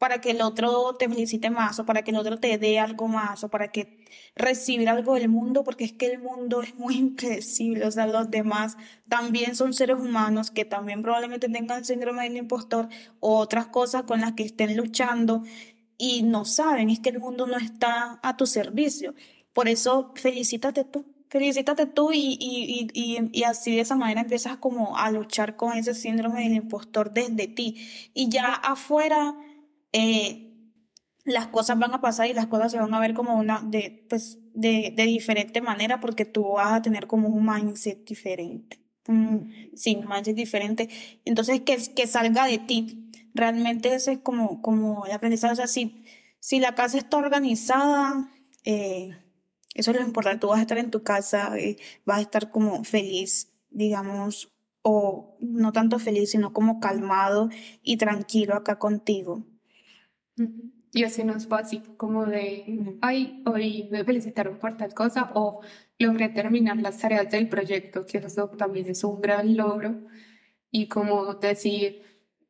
para 0.03 0.21
que 0.21 0.33
el 0.33 0.43
otro 0.43 0.97
te 0.99 1.09
felicite 1.09 1.49
más 1.49 1.79
o 1.79 1.87
para 1.87 2.03
que 2.03 2.11
el 2.11 2.17
otro 2.17 2.37
te 2.37 2.59
dé 2.59 2.81
algo 2.81 3.07
más 3.07 3.45
o 3.45 3.51
para 3.51 3.71
que 3.71 4.05
recibir 4.35 4.89
algo 4.89 5.15
del 5.15 5.29
mundo, 5.29 5.63
porque 5.63 5.85
es 5.85 5.93
que 5.93 6.07
el 6.07 6.19
mundo 6.19 6.61
es 6.61 6.75
muy 6.75 6.97
impredecible, 7.07 7.87
o 7.87 7.91
sea, 7.93 8.09
los 8.09 8.29
demás 8.29 8.77
también 9.09 9.55
son 9.55 9.73
seres 9.73 10.01
humanos 10.01 10.51
que 10.51 10.65
también 10.65 11.03
probablemente 11.03 11.49
tengan 11.49 11.85
síndrome 11.85 12.25
del 12.25 12.37
impostor 12.37 12.89
o 13.21 13.37
otras 13.37 13.69
cosas 13.69 14.03
con 14.03 14.21
las 14.21 14.33
que 14.33 14.43
estén 14.43 14.77
luchando 14.77 15.45
y 15.99 16.25
no 16.25 16.47
saben, 16.47 16.91
es 16.91 16.99
que 16.99 17.11
el 17.11 17.21
mundo 17.21 17.47
no 17.47 17.57
está 17.57 18.19
a 18.25 18.37
tu 18.37 18.47
servicio. 18.47 19.15
Por 19.53 19.69
eso, 19.69 20.13
felicítate 20.17 20.83
tú. 20.83 21.07
Felicítate 21.29 21.87
tú 21.87 22.11
y, 22.13 22.37
y, 22.41 22.89
y, 22.93 23.31
y, 23.33 23.45
así 23.45 23.77
de 23.77 23.83
esa 23.83 23.95
manera 23.95 24.23
empiezas 24.23 24.57
como 24.57 24.99
a 24.99 25.13
luchar 25.13 25.55
con 25.55 25.75
ese 25.79 25.95
síndrome 25.95 26.43
del 26.43 26.55
impostor 26.55 27.13
desde 27.13 27.47
ti. 27.47 27.89
Y 28.15 28.29
ya 28.29 28.53
afuera, 28.53 29.37
eh, 29.93 30.53
las 31.25 31.49
cosas 31.49 31.79
van 31.79 31.95
a 31.95 32.01
pasar 32.01 32.29
y 32.29 32.33
las 32.33 32.47
cosas 32.47 32.73
se 32.73 32.79
van 32.79 32.93
a 32.95 33.01
ver 33.01 33.15
como 33.15 33.37
una, 33.37 33.61
de, 33.63 34.07
pues, 34.09 34.39
de, 34.55 34.93
de 34.97 35.05
diferente 35.05 35.61
manera 35.61 36.01
porque 36.01 36.25
tú 36.25 36.53
vas 36.53 36.73
a 36.73 36.83
tener 36.83 37.07
como 37.07 37.29
un 37.29 37.47
mindset 37.47 38.05
diferente. 38.05 38.81
sí, 39.75 39.97
un 39.97 40.09
mindset 40.09 40.37
diferente. 40.37 40.89
Entonces, 41.25 41.61
que, 41.61 41.77
que 41.95 42.07
salga 42.07 42.47
de 42.47 42.59
ti. 42.59 43.09
Realmente 43.35 43.95
ese 43.95 44.13
es 44.13 44.19
como, 44.19 44.61
como 44.63 45.07
el 45.07 45.13
aprendizaje. 45.13 45.53
O 45.53 45.57
sea, 45.57 45.67
si, 45.67 46.61
la 46.61 46.75
casa 46.75 46.99
está 46.99 47.17
organizada, 47.17 48.31
eh, 48.65 49.17
eso 49.75 49.91
es 49.91 49.97
lo 49.97 50.05
importante. 50.05 50.41
Tú 50.41 50.49
vas 50.49 50.59
a 50.59 50.63
estar 50.63 50.79
en 50.79 50.91
tu 50.91 51.03
casa, 51.03 51.59
y 51.59 51.79
vas 52.05 52.19
a 52.19 52.23
estar 52.23 52.51
como 52.51 52.85
feliz, 52.85 53.53
digamos, 53.71 54.53
o 54.83 55.37
no 55.41 55.73
tanto 55.73 55.99
feliz, 55.99 56.33
sino 56.33 56.53
como 56.53 56.81
calmado 56.81 57.49
y 57.83 57.97
tranquilo 57.97 58.55
acá 58.55 58.79
contigo. 58.79 59.47
Y 60.95 61.05
así 61.05 61.25
no 61.25 61.35
es 61.35 61.47
fácil, 61.47 61.97
como 61.97 62.27
de, 62.27 62.99
ay, 63.01 63.43
hoy 63.47 63.89
me 63.91 64.05
felicitaron 64.05 64.59
por 64.59 64.77
tal 64.77 64.93
cosa, 64.93 65.31
o 65.35 65.63
logré 65.99 66.29
terminar 66.29 66.77
las 66.77 66.99
tareas 66.99 67.31
del 67.31 67.49
proyecto, 67.49 68.05
que 68.05 68.19
eso 68.19 68.49
también 68.51 68.89
es 68.91 69.03
un 69.03 69.21
gran 69.21 69.57
logro. 69.57 70.03
Y 70.71 70.89
como 70.89 71.35
decir, 71.35 72.03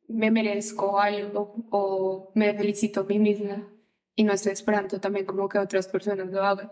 me 0.09 0.29
merezco 0.29 0.99
algo, 0.99 1.55
o 1.69 2.31
me 2.35 2.53
felicito 2.53 3.01
a 3.01 3.03
mí 3.05 3.17
misma, 3.17 3.67
y 4.15 4.23
no 4.25 4.33
estoy 4.33 4.51
esperando 4.51 4.99
también 4.99 5.25
como 5.25 5.47
que 5.47 5.59
otras 5.59 5.87
personas 5.87 6.29
lo 6.29 6.43
hagan. 6.43 6.71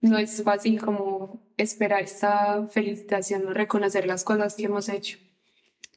No 0.00 0.18
es 0.18 0.42
fácil 0.42 0.80
como 0.80 1.52
esperar 1.56 2.02
esa 2.02 2.66
felicitación 2.68 3.46
o 3.46 3.54
reconocer 3.54 4.06
las 4.06 4.24
cosas 4.24 4.54
que 4.56 4.64
hemos 4.64 4.88
hecho. 4.88 5.18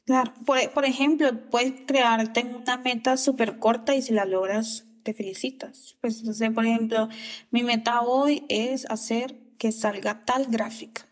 Claro, 0.04 0.32
por, 0.44 0.58
por 0.72 0.84
ejemplo, 0.84 1.48
puedes 1.50 1.74
crearte 1.86 2.44
una 2.44 2.76
meta 2.78 3.16
súper 3.16 3.58
corta 3.58 3.94
y 3.94 4.02
si 4.02 4.12
la 4.12 4.24
logras, 4.24 4.84
te 5.02 5.14
felicitas. 5.14 5.96
Pues, 6.00 6.20
entonces, 6.20 6.50
por 6.50 6.66
ejemplo, 6.66 7.08
mi 7.50 7.62
meta 7.62 8.02
hoy 8.02 8.44
es 8.48 8.86
hacer 8.90 9.38
que 9.58 9.72
salga 9.72 10.24
tal 10.24 10.46
gráfica 10.46 11.06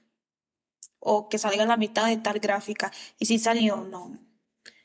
o 0.98 1.28
que 1.28 1.38
salga 1.38 1.64
la 1.66 1.76
mitad 1.76 2.06
de 2.06 2.16
tal 2.16 2.40
gráfica. 2.40 2.92
Y 3.18 3.26
si 3.26 3.38
salió, 3.38 3.76
no, 3.76 4.18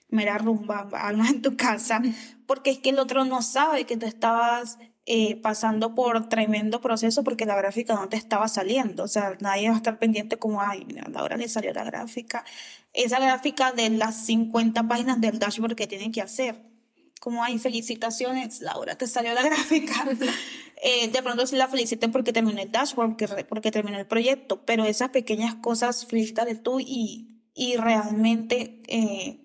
mera 0.09 0.37
rumba, 0.37 0.87
alma 0.93 1.29
en 1.29 1.41
tu 1.41 1.57
casa, 1.57 2.01
porque 2.47 2.71
es 2.71 2.79
que 2.79 2.89
el 2.89 2.99
otro 2.99 3.25
no 3.25 3.41
sabe 3.41 3.85
que 3.85 3.97
tú 3.97 4.05
estabas 4.05 4.77
eh, 5.07 5.35
pasando 5.35 5.93
por 5.93 6.29
tremendo 6.29 6.81
proceso 6.81 7.23
porque 7.23 7.45
la 7.45 7.55
gráfica 7.55 7.93
no 7.93 8.09
te 8.09 8.17
estaba 8.17 8.47
saliendo. 8.47 9.03
O 9.03 9.07
sea, 9.07 9.37
nadie 9.39 9.69
va 9.69 9.75
a 9.75 9.77
estar 9.77 9.99
pendiente 9.99 10.37
como, 10.37 10.61
ay, 10.61 10.83
mira, 10.85 11.07
Laura 11.11 11.37
le 11.37 11.47
salió 11.47 11.71
la 11.73 11.83
gráfica. 11.83 12.43
Esa 12.91 13.19
gráfica 13.19 13.71
de 13.71 13.91
las 13.91 14.25
50 14.25 14.87
páginas 14.87 15.21
del 15.21 15.37
dashboard 15.37 15.75
que 15.75 15.85
tienen 15.85 16.11
que 16.11 16.21
hacer. 16.21 16.59
Como, 17.19 17.43
ay, 17.43 17.59
felicitaciones, 17.59 18.61
Laura, 18.61 18.97
te 18.97 19.05
salió 19.05 19.33
la 19.35 19.43
gráfica. 19.43 19.93
eh, 20.81 21.07
de 21.09 21.21
pronto 21.21 21.45
sí 21.45 21.55
la 21.55 21.67
feliciten 21.67 22.11
porque 22.11 22.33
terminó 22.33 22.59
el 22.59 22.71
dashboard, 22.71 23.15
porque, 23.15 23.45
porque 23.45 23.69
terminó 23.69 23.99
el 23.99 24.07
proyecto, 24.07 24.65
pero 24.65 24.85
esas 24.85 25.09
pequeñas 25.09 25.53
cosas, 25.53 26.07
de 26.07 26.55
tú 26.55 26.79
y, 26.79 27.43
y 27.53 27.75
realmente... 27.77 28.81
Eh, 28.87 29.44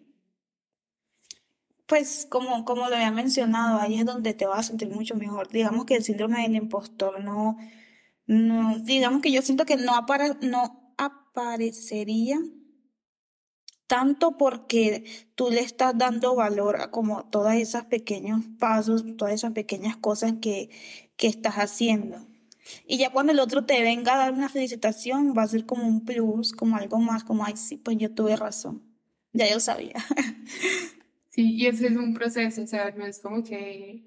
pues 1.91 2.25
como, 2.31 2.65
como 2.65 2.89
lo 2.89 2.95
había 2.95 3.11
mencionado, 3.11 3.81
ahí 3.81 3.99
es 3.99 4.07
donde 4.07 4.33
te 4.33 4.47
vas 4.47 4.61
a 4.61 4.63
sentir 4.63 4.89
mucho 4.91 5.17
mejor. 5.17 5.49
Digamos 5.49 5.87
que 5.87 5.97
el 5.97 6.05
síndrome 6.05 6.43
del 6.43 6.55
impostor 6.55 7.25
no, 7.25 7.59
no 8.27 8.79
digamos 8.79 9.21
que 9.21 9.33
yo 9.33 9.43
siento 9.43 9.65
que 9.65 9.77
no, 9.77 10.07
no 10.43 10.95
aparecería 10.97 12.39
tanto 13.89 14.37
porque 14.37 15.05
tú 15.35 15.51
le 15.51 15.63
estás 15.63 15.99
dando 15.99 16.37
valor 16.37 16.81
a 16.81 16.93
como 16.93 17.25
todas 17.25 17.57
esas 17.57 17.87
pequeños 17.87 18.45
pasos, 18.61 19.05
todas 19.17 19.35
esas 19.35 19.51
pequeñas 19.51 19.97
cosas 19.97 20.35
que, 20.41 20.71
que 21.17 21.27
estás 21.27 21.57
haciendo. 21.57 22.25
Y 22.87 22.99
ya 22.99 23.11
cuando 23.11 23.33
el 23.33 23.41
otro 23.41 23.67
te 23.67 23.83
venga 23.83 24.15
a 24.15 24.19
dar 24.19 24.33
una 24.33 24.49
felicitación, 24.49 25.35
va 25.37 25.43
a 25.43 25.49
ser 25.49 25.67
como 25.67 25.89
un 25.89 26.05
plus, 26.05 26.53
como 26.53 26.77
algo 26.77 27.01
más, 27.01 27.25
como, 27.25 27.45
ay, 27.45 27.57
sí, 27.57 27.79
pues 27.79 27.97
yo 27.99 28.15
tuve 28.15 28.37
razón. 28.37 28.81
Ya 29.33 29.51
yo 29.51 29.59
sabía. 29.59 29.97
Sí, 31.41 31.55
y 31.57 31.67
ese 31.69 31.87
es 31.87 31.97
un 31.97 32.13
proceso, 32.13 32.63
o 32.63 32.67
sea, 32.67 32.91
no 32.95 33.07
es 33.07 33.19
como 33.19 33.43
que 33.43 34.05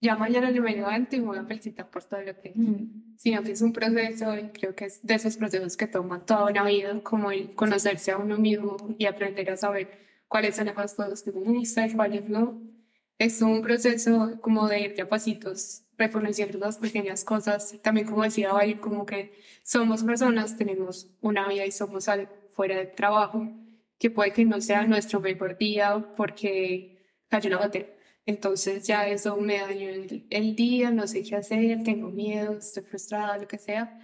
ya 0.00 0.16
mañana 0.16 0.50
me 0.50 0.72
levanto 0.72 1.14
y 1.14 1.20
voy 1.20 1.36
a 1.36 1.44
felicitar 1.44 1.90
por 1.90 2.02
todo 2.04 2.22
lo 2.22 2.34
que 2.40 2.54
mm. 2.54 3.16
sino 3.18 3.42
que 3.42 3.52
es 3.52 3.60
un 3.60 3.74
proceso 3.74 4.34
y 4.34 4.48
creo 4.48 4.74
que 4.74 4.86
es 4.86 5.02
de 5.02 5.12
esos 5.16 5.36
procesos 5.36 5.76
que 5.76 5.86
toman 5.86 6.24
toda 6.24 6.46
una 6.46 6.64
vida, 6.64 6.98
como 7.02 7.30
el 7.32 7.54
conocerse 7.54 8.12
a 8.12 8.16
uno 8.16 8.38
mismo 8.38 8.78
y 8.98 9.04
aprender 9.04 9.50
a 9.50 9.58
saber 9.58 9.90
cuáles 10.26 10.56
son 10.56 10.68
las 10.74 10.94
cosas 10.94 11.22
que 11.22 11.32
me 11.32 11.40
gustan 11.40 11.90
y 11.90 11.92
cuáles 11.92 12.26
no. 12.30 12.62
Es 13.18 13.42
un 13.42 13.60
proceso 13.60 14.40
como 14.40 14.66
de 14.66 14.80
ir 14.80 15.02
a 15.02 15.06
pasitos, 15.06 15.82
reconociendo 15.98 16.58
las 16.60 16.78
pequeñas 16.78 17.24
cosas. 17.24 17.76
También 17.82 18.06
como 18.06 18.22
decía 18.22 18.54
Val, 18.54 18.80
como 18.80 19.04
que 19.04 19.34
somos 19.64 20.02
personas, 20.02 20.56
tenemos 20.56 21.10
una 21.20 21.46
vida 21.46 21.66
y 21.66 21.72
somos 21.72 22.06
fuera 22.52 22.78
del 22.78 22.94
trabajo 22.94 23.46
que 24.00 24.10
puede 24.10 24.32
que 24.32 24.44
no 24.46 24.60
sea 24.60 24.86
nuestro 24.86 25.20
mejor 25.20 25.58
día 25.58 26.14
porque 26.16 26.98
cayó 27.28 27.48
una 27.50 27.58
batería. 27.58 27.94
Entonces 28.26 28.86
ya 28.86 29.06
eso 29.06 29.36
me 29.36 29.58
dañó 29.58 29.88
el, 30.30 30.56
día, 30.56 30.90
no 30.90 31.06
sé 31.06 31.22
qué 31.22 31.36
hacer, 31.36 31.82
tengo 31.84 32.10
miedo, 32.10 32.58
estoy 32.58 32.82
frustrada, 32.84 33.38
lo 33.38 33.46
que 33.46 33.58
sea. 33.58 34.00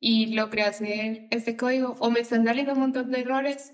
Y 0.00 0.34
logré 0.34 0.62
hacer 0.62 1.28
este 1.30 1.56
código 1.56 1.94
o 2.00 2.10
me 2.10 2.20
están 2.20 2.44
saliendo 2.44 2.72
un 2.72 2.80
montón 2.80 3.10
de 3.12 3.20
errores, 3.20 3.72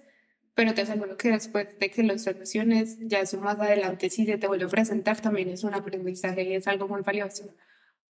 pero 0.55 0.75
te 0.75 0.83
aseguro 0.83 1.17
que 1.17 1.31
después 1.31 1.79
de 1.79 1.91
que 1.91 2.03
lo 2.03 2.19
soluciones, 2.19 2.99
ya 3.01 3.21
eso 3.21 3.41
más 3.41 3.59
adelante, 3.59 4.11
si 4.11 4.27
se 4.27 4.39
te 4.39 4.47
vuelve 4.47 4.67
a 4.67 4.69
presentar, 4.69 5.21
también 5.21 5.49
es 5.49 5.65
un 5.65 5.75
aprendizaje 5.75 6.43
y 6.45 6.55
es 6.55 6.69
algo 6.69 6.87
muy 6.89 7.01
valioso. 7.03 7.55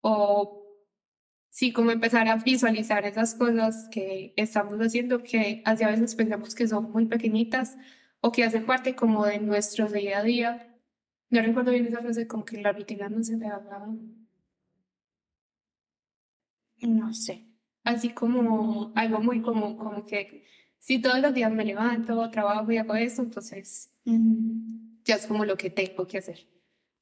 O 0.01 0.62
sí, 1.53 1.73
como 1.73 1.91
empezar 1.91 2.29
a 2.29 2.37
visualizar 2.37 3.05
esas 3.05 3.35
cosas 3.35 3.89
que 3.91 4.33
estamos 4.37 4.79
haciendo, 4.81 5.23
que 5.23 5.63
a 5.67 5.75
veces 5.75 6.15
pensamos 6.15 6.55
que 6.55 6.67
son 6.67 6.91
muy 6.91 7.07
pequeñitas 7.07 7.77
o 8.21 8.33
que 8.33 8.45
hacen 8.45 8.65
parte 8.67 8.97
como 8.97 9.27
de 9.27 9.39
nuestro 9.39 9.87
día 9.89 10.21
a 10.21 10.23
día. 10.23 10.81
No 11.31 11.43
recuerdo 11.43 11.73
bien 11.73 11.87
esa 11.87 12.01
frase, 12.01 12.27
como 12.27 12.45
que 12.45 12.61
la 12.61 12.73
rutina 12.73 13.09
no 13.11 13.23
se 13.23 13.37
me 13.37 13.49
hablaba. 13.49 13.89
No 16.81 17.13
sé. 17.15 17.47
Así 17.85 18.11
como 18.11 18.93
algo 18.95 19.21
muy 19.21 19.43
como, 19.43 19.77
como 19.77 20.07
que 20.07 20.45
si 20.79 21.01
todos 21.01 21.21
los 21.21 21.35
días 21.35 21.53
me 21.53 21.65
levanto, 21.65 22.31
trabajo 22.31 22.73
y 22.73 22.79
hago 22.79 22.95
eso, 22.95 23.23
entonces 23.23 23.93
mm, 24.05 25.03
ya 25.05 25.17
es 25.17 25.27
como 25.27 25.45
lo 25.45 25.57
que 25.57 25.71
tengo 25.71 26.07
que 26.07 26.19
hacer. 26.19 26.49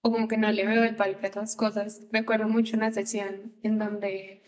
O 0.03 0.11
como 0.11 0.27
que 0.27 0.39
no 0.39 0.51
le 0.51 0.67
veo 0.67 0.85
el 0.85 0.97
valor 0.97 1.25
a 1.25 1.29
esas 1.29 1.55
cosas. 1.55 2.03
Recuerdo 2.11 2.49
mucho 2.49 2.77
una 2.77 2.91
sesión 2.91 3.55
en 3.63 3.79
donde 3.79 4.39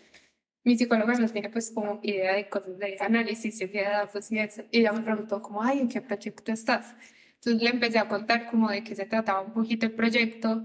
mi 0.65 0.77
psicóloga 0.77 1.15
nos 1.15 1.33
tiene 1.33 1.51
pues 1.51 1.71
como 1.71 2.01
idea 2.03 2.35
de 2.35 2.49
cosas 2.49 2.79
de 2.79 2.97
análisis 3.01 3.61
y 3.61 3.67
de 3.67 3.83
datos 3.83 4.31
y 4.31 4.39
eso. 4.39 4.63
Y 4.71 4.81
ella 4.81 4.93
me 4.93 5.03
preguntó 5.03 5.43
como, 5.43 5.63
ay, 5.63 5.81
¿en 5.81 5.89
qué 5.89 6.01
proyecto 6.01 6.53
estás? 6.53 6.95
Entonces 7.35 7.63
le 7.63 7.71
empecé 7.71 7.99
a 7.99 8.09
contar 8.09 8.49
como 8.51 8.71
de 8.71 8.85
qué 8.85 8.95
se 8.95 9.07
trataba 9.07 9.41
un 9.41 9.53
poquito 9.53 9.87
el 9.87 9.93
proyecto 9.93 10.65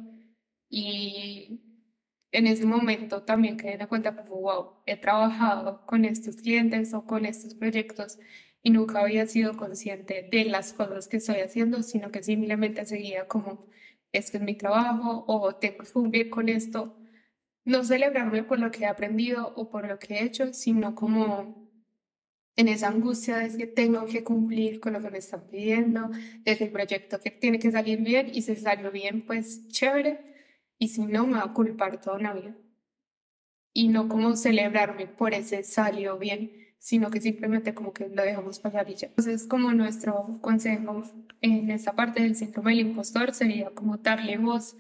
y 0.70 1.62
en 2.32 2.48
ese 2.48 2.66
momento 2.66 3.24
también 3.24 3.58
quedé 3.58 3.78
de 3.78 3.88
cuenta 3.88 4.16
como, 4.16 4.42
wow, 4.42 4.74
he 4.86 4.98
trabajado 4.98 5.86
con 5.86 6.06
estos 6.06 6.38
clientes 6.38 6.94
o 6.94 7.06
con 7.06 7.26
estos 7.26 7.56
proyectos 7.56 8.20
y 8.62 8.70
nunca 8.70 9.00
había 9.02 9.26
sido 9.28 9.56
consciente 9.58 10.28
de 10.32 10.46
las 10.46 10.74
cosas 10.74 11.08
que 11.08 11.18
estoy 11.18 11.38
haciendo, 11.38 11.84
sino 11.84 12.12
que 12.12 12.22
simplemente 12.22 12.86
seguía 12.86 13.28
como, 13.28 13.66
este 14.12 14.38
es 14.38 14.44
mi 14.44 14.56
trabajo 14.56 15.24
o 15.28 15.56
tengo 15.56 15.80
que 15.80 15.92
cumplir 15.92 16.30
con 16.30 16.50
esto. 16.50 16.96
No 17.68 17.84
celebrarme 17.84 18.44
por 18.44 18.60
lo 18.60 18.72
que 18.72 18.84
he 18.84 18.88
aprendido 18.88 19.54
o 19.58 19.70
por 19.70 19.86
lo 19.86 20.00
que 20.00 20.14
he 20.14 20.24
hecho, 20.24 20.54
sino 20.54 20.96
como 20.96 21.68
en 22.56 22.70
esa 22.70 22.88
angustia 22.88 23.40
de 23.40 23.58
que 23.58 23.68
tengo 23.68 24.06
que 24.06 24.24
cumplir 24.24 24.80
con 24.80 24.94
lo 24.94 25.02
que 25.02 25.12
me 25.12 25.18
están 25.18 25.42
pidiendo, 25.52 26.10
es 26.46 26.62
el 26.62 26.72
proyecto 26.72 27.20
que 27.20 27.30
tiene 27.30 27.60
que 27.60 27.70
salir 27.70 28.00
bien 28.00 28.32
y 28.34 28.44
si 28.44 28.56
salió 28.56 28.90
bien, 28.90 29.26
pues 29.26 29.68
chévere, 29.68 30.22
y 30.80 30.88
si 30.88 31.06
no, 31.08 31.28
me 31.28 31.34
va 31.34 31.44
a 31.44 31.54
culpar 31.54 32.00
toda 32.00 32.16
una 32.16 32.32
vida. 32.32 32.56
Y 33.74 33.90
no 33.90 34.08
como 34.08 34.38
celebrarme 34.38 35.06
por 35.06 35.34
ese 35.34 35.64
salió 35.64 36.18
bien, 36.18 36.54
sino 36.80 37.12
que 37.12 37.20
simplemente 37.20 37.74
como 37.74 37.92
que 37.92 38.08
lo 38.08 38.24
dejamos 38.24 38.60
pasar 38.60 38.90
y 38.90 38.96
ya. 38.96 39.08
Entonces, 39.08 39.46
como 39.46 39.74
nuestro 39.74 40.40
consejo 40.40 41.04
en 41.42 41.70
esta 41.70 41.98
parte 41.98 42.24
del 42.24 42.38
síndrome 42.38 42.72
del 42.72 42.88
impostor 42.88 43.34
sería 43.34 43.72
como 43.72 43.98
darle 43.98 44.38
voz 44.38 44.78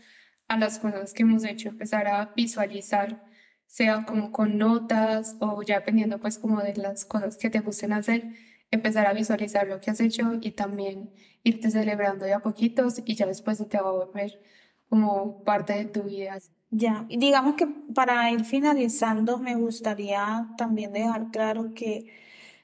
a 0.47 0.57
las 0.57 0.79
cosas 0.79 1.13
que 1.13 1.23
hemos 1.23 1.43
hecho, 1.43 1.69
empezar 1.69 2.07
a 2.07 2.33
visualizar, 2.35 3.25
sea 3.65 4.05
como 4.05 4.31
con 4.31 4.57
notas 4.57 5.35
o 5.39 5.61
ya 5.61 5.79
dependiendo 5.79 6.19
pues 6.19 6.37
como 6.37 6.61
de 6.61 6.75
las 6.75 7.05
cosas 7.05 7.37
que 7.37 7.49
te 7.49 7.59
gusten 7.59 7.93
hacer, 7.93 8.31
empezar 8.71 9.07
a 9.07 9.13
visualizar 9.13 9.67
lo 9.67 9.79
que 9.79 9.91
has 9.91 9.99
hecho 9.99 10.33
y 10.41 10.51
también 10.51 11.11
irte 11.43 11.71
celebrando 11.71 12.25
de 12.25 12.33
a 12.33 12.39
poquitos 12.39 13.01
y 13.05 13.15
ya 13.15 13.25
después 13.25 13.57
se 13.57 13.65
te 13.65 13.77
va 13.77 13.89
a 13.89 13.93
volver 13.93 14.41
como 14.89 15.43
parte 15.43 15.73
de 15.73 15.85
tu 15.85 16.03
vida. 16.03 16.37
Ya, 16.69 17.05
digamos 17.09 17.55
que 17.55 17.67
para 17.93 18.29
ir 18.31 18.43
finalizando, 18.43 19.37
me 19.37 19.55
gustaría 19.55 20.49
también 20.57 20.91
dejar 20.91 21.31
claro 21.31 21.73
que 21.73 22.11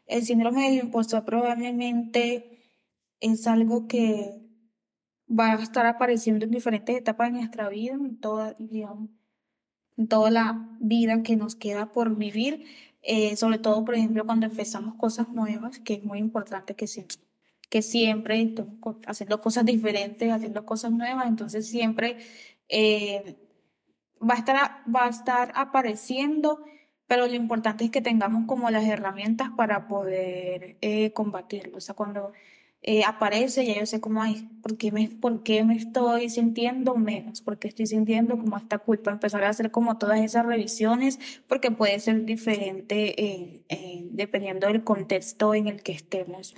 el 0.07 0.25
síndrome 0.25 0.69
del 0.69 0.85
impostor 0.85 1.23
probablemente 1.23 2.59
es 3.21 3.47
algo 3.47 3.87
que 3.87 4.42
va 5.27 5.53
a 5.53 5.63
estar 5.63 5.85
apareciendo 5.85 6.45
en 6.45 6.51
diferentes 6.51 6.95
etapas 6.95 7.31
de 7.31 7.39
nuestra 7.39 7.69
vida, 7.69 7.93
en 7.93 8.17
toda, 8.19 8.55
digamos, 8.59 9.09
en 9.97 10.07
toda 10.07 10.31
la 10.31 10.69
vida 10.79 11.21
que 11.23 11.35
nos 11.35 11.55
queda 11.55 11.91
por 11.91 12.15
vivir, 12.15 12.65
eh, 13.01 13.35
sobre 13.35 13.59
todo, 13.59 13.83
por 13.85 13.95
ejemplo, 13.95 14.25
cuando 14.25 14.45
empezamos 14.45 14.95
cosas 14.95 15.29
nuevas, 15.29 15.79
que 15.79 15.95
es 15.95 16.03
muy 16.03 16.19
importante 16.19 16.75
que 16.75 16.87
siempre, 16.87 17.17
que 17.69 17.81
siempre 17.81 18.55
haciendo 19.05 19.41
cosas 19.41 19.65
diferentes, 19.65 20.31
haciendo 20.31 20.65
cosas 20.65 20.91
nuevas, 20.91 21.27
entonces 21.27 21.67
siempre 21.67 22.17
eh, 22.69 23.35
va 24.21 24.35
a 24.35 24.37
estar, 24.37 24.57
va 24.93 25.05
a 25.05 25.09
estar 25.09 25.51
apareciendo, 25.55 26.63
pero 27.07 27.27
lo 27.27 27.33
importante 27.33 27.83
es 27.83 27.91
que 27.91 28.01
tengamos 28.01 28.45
como 28.47 28.69
las 28.69 28.85
herramientas 28.85 29.49
para 29.55 29.87
poder 29.87 30.77
eh, 30.81 31.11
combatirlo. 31.11 31.77
O 31.77 31.81
sea, 31.81 31.95
cuando 31.95 32.31
eh, 32.85 33.03
aparece, 33.05 33.65
ya 33.65 33.75
yo 33.79 33.85
sé 33.85 34.01
cómo, 34.01 34.21
ay, 34.21 34.49
¿por 34.61 34.77
qué, 34.77 34.91
me, 34.91 35.07
¿por 35.07 35.41
qué 35.43 35.63
me 35.63 35.75
estoy 35.75 36.29
sintiendo 36.29 36.95
menos? 36.95 37.41
¿Por 37.41 37.57
qué 37.57 37.69
estoy 37.69 37.87
sintiendo 37.87 38.37
como 38.37 38.57
esta 38.57 38.77
culpa? 38.77 39.11
Empezar 39.11 39.43
a 39.45 39.49
hacer 39.49 39.71
como 39.71 39.97
todas 39.97 40.19
esas 40.19 40.45
revisiones, 40.45 41.17
porque 41.47 41.71
puede 41.71 41.99
ser 42.01 42.25
diferente 42.25 43.15
eh, 43.69 44.05
dependiendo 44.11 44.67
del 44.67 44.83
contexto 44.83 45.55
en 45.55 45.67
el 45.67 45.81
que 45.81 45.93
estemos. 45.93 46.55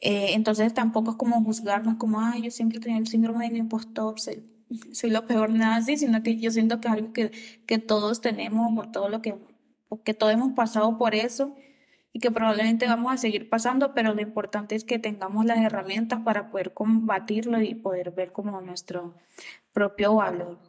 entonces 0.00 0.72
tampoco 0.74 1.12
es 1.12 1.16
como 1.16 1.42
juzgarnos 1.44 1.96
como, 1.96 2.20
ay, 2.20 2.42
yo 2.42 2.50
siempre 2.50 2.80
tenía 2.80 2.98
el 2.98 3.06
síndrome 3.06 3.48
del 3.48 3.58
impostor, 3.58 4.18
soy 4.20 5.10
lo 5.10 5.26
peor, 5.26 5.50
nada 5.50 5.76
así, 5.76 5.96
sino 5.98 6.22
que 6.22 6.36
yo 6.38 6.50
siento 6.50 6.80
que 6.80 6.88
es 6.88 6.94
algo 6.94 7.12
que, 7.12 7.30
que 7.66 7.78
todos 7.78 8.20
tenemos, 8.20 8.74
por 8.74 8.90
todo 8.92 9.08
lo 9.08 9.20
que, 9.22 9.36
porque 9.88 10.14
todos 10.14 10.32
hemos 10.32 10.52
pasado 10.54 10.98
por 10.98 11.14
eso 11.14 11.54
y 12.14 12.20
que 12.20 12.30
probablemente 12.30 12.86
vamos 12.86 13.12
a 13.12 13.16
seguir 13.16 13.50
pasando, 13.50 13.92
pero 13.92 14.14
lo 14.14 14.22
importante 14.22 14.76
es 14.76 14.84
que 14.84 15.00
tengamos 15.00 15.44
las 15.44 15.58
herramientas 15.58 16.20
para 16.20 16.48
poder 16.48 16.72
combatirlo 16.72 17.60
y 17.60 17.74
poder 17.74 18.12
ver 18.12 18.30
como 18.30 18.60
nuestro 18.60 19.16
propio 19.72 20.14
valor. 20.14 20.60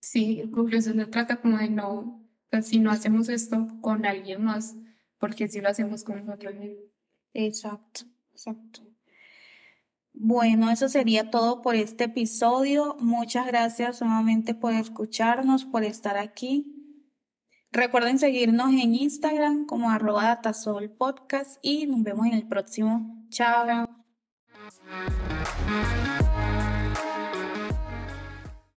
Sí, 0.00 0.42
conclusión 0.52 0.96
se 0.96 1.06
trata 1.06 1.40
como 1.40 1.56
de 1.56 1.70
no, 1.70 2.22
pues, 2.50 2.66
si 2.66 2.78
no 2.78 2.90
hacemos 2.90 3.30
esto 3.30 3.68
con 3.80 4.04
alguien 4.04 4.44
más, 4.44 4.76
porque 5.16 5.48
si 5.48 5.62
lo 5.62 5.70
hacemos 5.70 6.04
con 6.04 6.26
nosotros 6.26 6.54
mismos. 6.54 6.84
Exacto, 7.32 8.02
exacto. 8.30 8.82
Bueno, 10.12 10.70
eso 10.70 10.90
sería 10.90 11.30
todo 11.30 11.62
por 11.62 11.74
este 11.74 12.04
episodio. 12.04 12.96
Muchas 13.00 13.46
gracias 13.46 14.02
nuevamente 14.02 14.52
por 14.52 14.74
escucharnos, 14.74 15.64
por 15.64 15.84
estar 15.84 16.18
aquí. 16.18 16.77
Recuerden 17.70 18.18
seguirnos 18.18 18.72
en 18.72 18.94
Instagram 18.94 19.66
como 19.66 19.90
arroba 19.90 20.24
datasol 20.24 20.90
podcast 20.90 21.58
y 21.62 21.86
nos 21.86 22.02
vemos 22.02 22.26
en 22.26 22.32
el 22.34 22.48
próximo. 22.48 23.26
Chao. 23.28 23.86